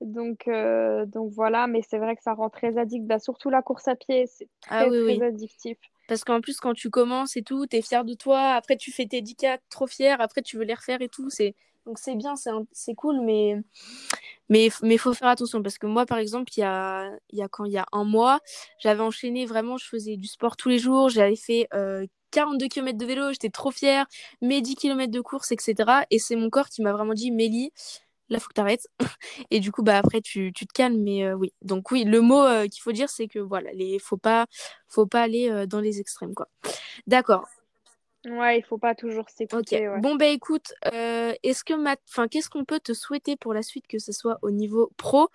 donc, 0.00 0.48
euh, 0.48 1.06
donc 1.06 1.32
voilà, 1.32 1.66
mais 1.66 1.82
c'est 1.82 1.98
vrai 1.98 2.16
que 2.16 2.22
ça 2.22 2.34
rend 2.34 2.50
très 2.50 2.78
addict. 2.78 3.06
Bah, 3.06 3.18
surtout 3.18 3.50
la 3.50 3.62
course 3.62 3.88
à 3.88 3.94
pied, 3.94 4.26
c'est 4.26 4.48
ah 4.68 4.86
très, 4.86 5.16
très 5.16 5.26
addictif. 5.26 5.78
Parce 6.08 6.24
qu'en 6.24 6.40
plus, 6.40 6.58
quand 6.60 6.74
tu 6.74 6.90
commences 6.90 7.36
et 7.36 7.42
tout, 7.42 7.66
tu 7.66 7.76
es 7.76 7.82
fier 7.82 8.04
de 8.04 8.14
toi. 8.14 8.52
Après, 8.54 8.76
tu 8.76 8.92
fais 8.92 9.06
tes 9.06 9.20
10 9.20 9.36
trop 9.70 9.86
fier. 9.86 10.20
Après, 10.20 10.42
tu 10.42 10.56
veux 10.56 10.64
les 10.64 10.74
refaire 10.74 11.02
et 11.02 11.08
tout. 11.08 11.30
C'est... 11.30 11.54
Donc, 11.86 11.98
c'est 11.98 12.16
bien, 12.16 12.34
c'est, 12.36 12.94
cool, 12.94 13.20
mais 13.20 13.56
mais 14.48 14.70
faut 14.98 15.14
faire 15.14 15.28
attention. 15.28 15.62
Parce 15.62 15.78
que 15.78 15.86
moi, 15.86 16.06
par 16.06 16.18
exemple, 16.18 16.50
il 16.56 16.60
y 16.60 16.62
a, 16.64 17.10
quand 17.50 17.64
il 17.64 17.72
y 17.72 17.78
a 17.78 17.86
un 17.92 18.04
mois, 18.04 18.40
j'avais 18.78 19.02
enchaîné 19.02 19.46
vraiment, 19.46 19.76
je 19.76 19.86
faisais 19.86 20.16
du 20.16 20.26
sport 20.26 20.56
tous 20.56 20.68
les 20.68 20.78
jours. 20.78 21.08
J'avais 21.08 21.36
fait 21.36 21.68
euh, 21.74 22.06
42 22.32 22.68
km 22.68 22.98
de 22.98 23.06
vélo, 23.06 23.32
j'étais 23.32 23.50
trop 23.50 23.70
fière, 23.70 24.06
mes 24.42 24.60
10 24.60 24.74
km 24.76 25.10
de 25.10 25.20
course, 25.20 25.52
etc. 25.52 26.04
Et 26.10 26.18
c'est 26.18 26.36
mon 26.36 26.50
corps 26.50 26.68
qui 26.68 26.82
m'a 26.82 26.92
vraiment 26.92 27.14
dit, 27.14 27.30
Mélie, 27.30 27.72
là, 28.28 28.38
faut 28.40 28.48
que 28.48 28.54
t'arrêtes. 28.54 28.88
et 29.50 29.60
du 29.60 29.72
coup, 29.72 29.82
bah, 29.82 29.98
après, 29.98 30.20
tu, 30.20 30.52
tu 30.54 30.66
te 30.66 30.72
calmes. 30.72 31.00
Mais 31.02 31.24
euh, 31.24 31.34
oui, 31.34 31.52
donc 31.62 31.90
oui, 31.90 32.04
le 32.04 32.20
mot 32.20 32.42
euh, 32.42 32.66
qu'il 32.66 32.82
faut 32.82 32.92
dire, 32.92 33.08
c'est 33.10 33.28
que 33.28 33.38
voilà, 33.38 33.72
les, 33.72 33.98
faut 33.98 34.16
pas, 34.16 34.46
faut 34.88 35.06
pas 35.06 35.22
aller 35.22 35.50
euh, 35.50 35.66
dans 35.66 35.80
les 35.80 36.00
extrêmes, 36.00 36.34
quoi. 36.34 36.48
D'accord. 37.06 37.46
Ouais, 38.26 38.58
il 38.58 38.62
faut 38.64 38.78
pas 38.78 38.94
toujours 38.94 39.28
s'écouter. 39.30 39.88
Bon, 39.98 40.16
bah 40.16 40.26
écoute, 40.26 40.74
est-ce 40.92 41.64
que 41.64 41.74
ma... 41.74 41.96
enfin, 42.08 42.28
qu'est-ce 42.28 42.50
qu'on 42.50 42.64
peut 42.64 42.80
te 42.80 42.92
souhaiter 42.92 43.36
pour 43.36 43.54
la 43.54 43.62
suite, 43.62 43.86
que 43.86 43.98
ce 43.98 44.12
soit 44.12 44.38
au 44.42 44.50
niveau 44.50 44.90
pro 44.96 45.28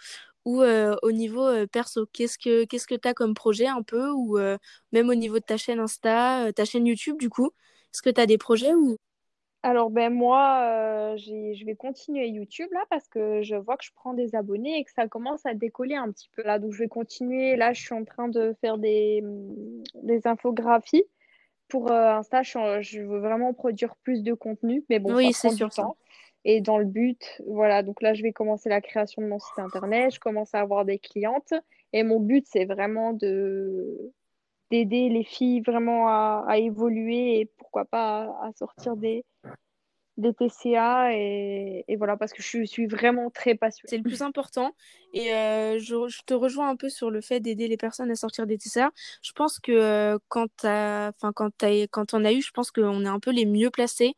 ou 0.45 0.62
euh, 0.62 0.95
au 1.01 1.12
niveau 1.12 1.45
euh, 1.45 1.67
perso? 1.67 2.06
Qu'est-ce 2.13 2.38
que 2.38 2.65
qu'est-ce 2.65 2.88
que 2.88 2.95
as 3.08 3.13
comme 3.13 3.34
projet 3.34 3.67
un 3.67 3.84
peu 3.84 4.10
ou 4.10 4.38
euh, 4.38 4.58
même 4.91 5.10
au 5.10 5.15
niveau 5.15 5.39
de 5.39 5.43
ta 5.43 5.58
chaîne 5.58 5.80
Insta, 5.80 6.51
ta 6.54 6.65
chaîne 6.65 6.88
YouTube 6.88 7.17
du 7.17 7.30
coup? 7.30 7.51
Est-ce 7.93 8.01
que 8.01 8.10
tu 8.10 8.21
as 8.21 8.25
des 8.25 8.38
projets 8.38 8.73
ou? 8.73 8.97
Alors 9.63 9.91
ben 9.91 10.12
moi, 10.12 11.15
je 11.17 11.65
vais 11.65 11.75
continuer 11.75 12.27
YouTube 12.27 12.69
là 12.71 12.84
parce 12.89 13.08
que 13.08 13.43
je 13.43 13.56
vois 13.56 13.77
que 13.77 13.86
je 13.86 13.91
prends 13.93 14.15
des 14.15 14.34
abonnés 14.34 14.80
et 14.80 14.84
que 14.84 14.91
ça 14.91 15.08
commence 15.08 15.45
à 15.45 15.54
décoller 15.54 15.95
un 15.95 16.12
petit 16.12 16.30
peu 16.36 16.41
là. 16.41 16.58
Donc 16.58 16.73
je 16.73 16.80
vais 16.80 16.88
continuer. 16.88 17.56
Là, 17.56 17.71
je 17.71 17.82
suis 17.82 17.93
en 17.93 18.04
train 18.04 18.27
de 18.27 18.56
faire 18.62 18.80
des, 18.80 19.23
des 20.01 20.25
infographies 20.25 21.06
pour 21.71 21.89
Insta. 21.89 22.43
Je, 22.43 23.01
veux 23.01 23.19
vraiment 23.19 23.53
produire 23.53 23.95
plus 24.03 24.21
de 24.21 24.34
contenu, 24.34 24.84
mais 24.89 24.99
bon, 24.99 25.15
oui, 25.15 25.31
ça 25.31 25.47
prend 25.47 25.57
du 25.57 25.69
temps. 25.69 25.97
Et 26.43 26.60
dans 26.60 26.77
le 26.77 26.86
but, 26.86 27.41
voilà, 27.47 27.81
donc 27.81 28.01
là, 28.01 28.13
je 28.13 28.23
vais 28.23 28.34
commencer 28.34 28.67
la 28.67 28.81
création 28.81 29.21
de 29.21 29.27
mon 29.27 29.39
site 29.39 29.57
internet, 29.57 30.13
je 30.13 30.19
commence 30.19 30.53
à 30.53 30.60
avoir 30.60 30.86
des 30.86 30.99
clientes. 30.99 31.53
Et 31.93 32.03
mon 32.03 32.19
but, 32.19 32.45
c'est 32.47 32.65
vraiment 32.65 33.13
de 33.13 34.12
d'aider 34.69 35.10
les 35.10 35.25
filles 35.25 35.60
vraiment 35.60 36.07
à, 36.07 36.45
à, 36.47 36.57
évoluer 36.57 37.41
et 37.41 37.45
pourquoi 37.57 37.84
pas 37.84 38.38
à, 38.41 38.51
sortir 38.55 38.95
des, 38.95 39.25
des 40.17 40.34
TCA 40.34 41.13
et, 41.13 41.86
voilà 41.97 42.17
parce 42.17 42.34
que 42.34 42.41
je 42.41 42.63
suis 42.65 42.86
vraiment 42.86 43.30
très 43.30 43.56
passionnée. 43.56 43.89
C'est 43.89 43.97
le 43.97 44.04
plus 44.04 44.21
important 44.21 44.76
et 45.13 45.34
euh, 45.34 45.80
je, 45.80 46.21
te 46.26 46.34
rejoins 46.34 46.69
un 46.69 46.76
peu 46.76 46.89
sur 46.89 47.10
le 47.10 47.21
fait 47.21 47.39
d'aider 47.39 47.67
les 47.67 47.78
personnes 47.78 48.12
à 48.12 48.15
sortir 48.15 48.45
des 48.45 48.58
TCA. 48.58 48.91
Je 49.21 49.32
pense 49.32 49.60
que 49.60 49.71
euh, 49.71 50.17
quand, 50.28 50.50
quand 50.62 52.13
on 52.13 52.26
a 52.26 52.32
eu, 52.34 52.41
je 52.41 52.52
pense 52.52 52.71
qu'on 52.71 53.06
est 53.06 53.10
un 53.10 53.19
peu 53.19 53.32
les 53.32 53.45
mieux 53.45 53.69
placés 53.69 54.15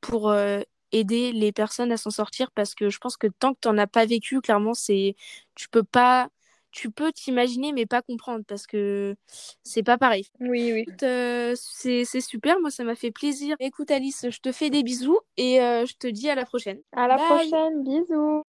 pour 0.00 0.30
euh, 0.30 0.60
aider 0.92 1.32
les 1.32 1.52
personnes 1.52 1.92
à 1.92 1.96
s'en 1.96 2.10
sortir 2.10 2.50
parce 2.52 2.74
que 2.74 2.88
je 2.88 2.98
pense 2.98 3.16
que 3.16 3.26
tant 3.26 3.54
que 3.54 3.58
tu 3.62 3.68
n'en 3.68 3.78
as 3.78 3.86
pas 3.86 4.06
vécu, 4.06 4.40
clairement, 4.40 4.74
c'est 4.74 5.16
tu 5.54 5.68
peux 5.68 5.82
pas 5.82 6.28
tu 6.74 6.90
peux 6.90 7.12
t'imaginer 7.12 7.72
mais 7.72 7.86
pas 7.86 8.02
comprendre 8.02 8.44
parce 8.46 8.66
que 8.66 9.14
c'est 9.62 9.84
pas 9.84 9.96
pareil. 9.96 10.26
Oui, 10.40 10.72
oui. 10.72 10.84
Euh, 11.02 11.54
c'est 11.56 12.04
super, 12.20 12.60
moi 12.60 12.70
ça 12.70 12.84
m'a 12.84 12.96
fait 12.96 13.12
plaisir. 13.12 13.56
Écoute 13.60 13.90
Alice, 13.90 14.26
je 14.28 14.40
te 14.40 14.52
fais 14.52 14.70
des 14.70 14.82
bisous 14.82 15.18
et 15.36 15.60
euh, 15.60 15.86
je 15.86 15.94
te 15.94 16.08
dis 16.08 16.28
à 16.28 16.34
la 16.34 16.44
prochaine. 16.44 16.80
À 16.92 17.06
la 17.06 17.16
prochaine, 17.16 17.84
bisous. 17.84 18.42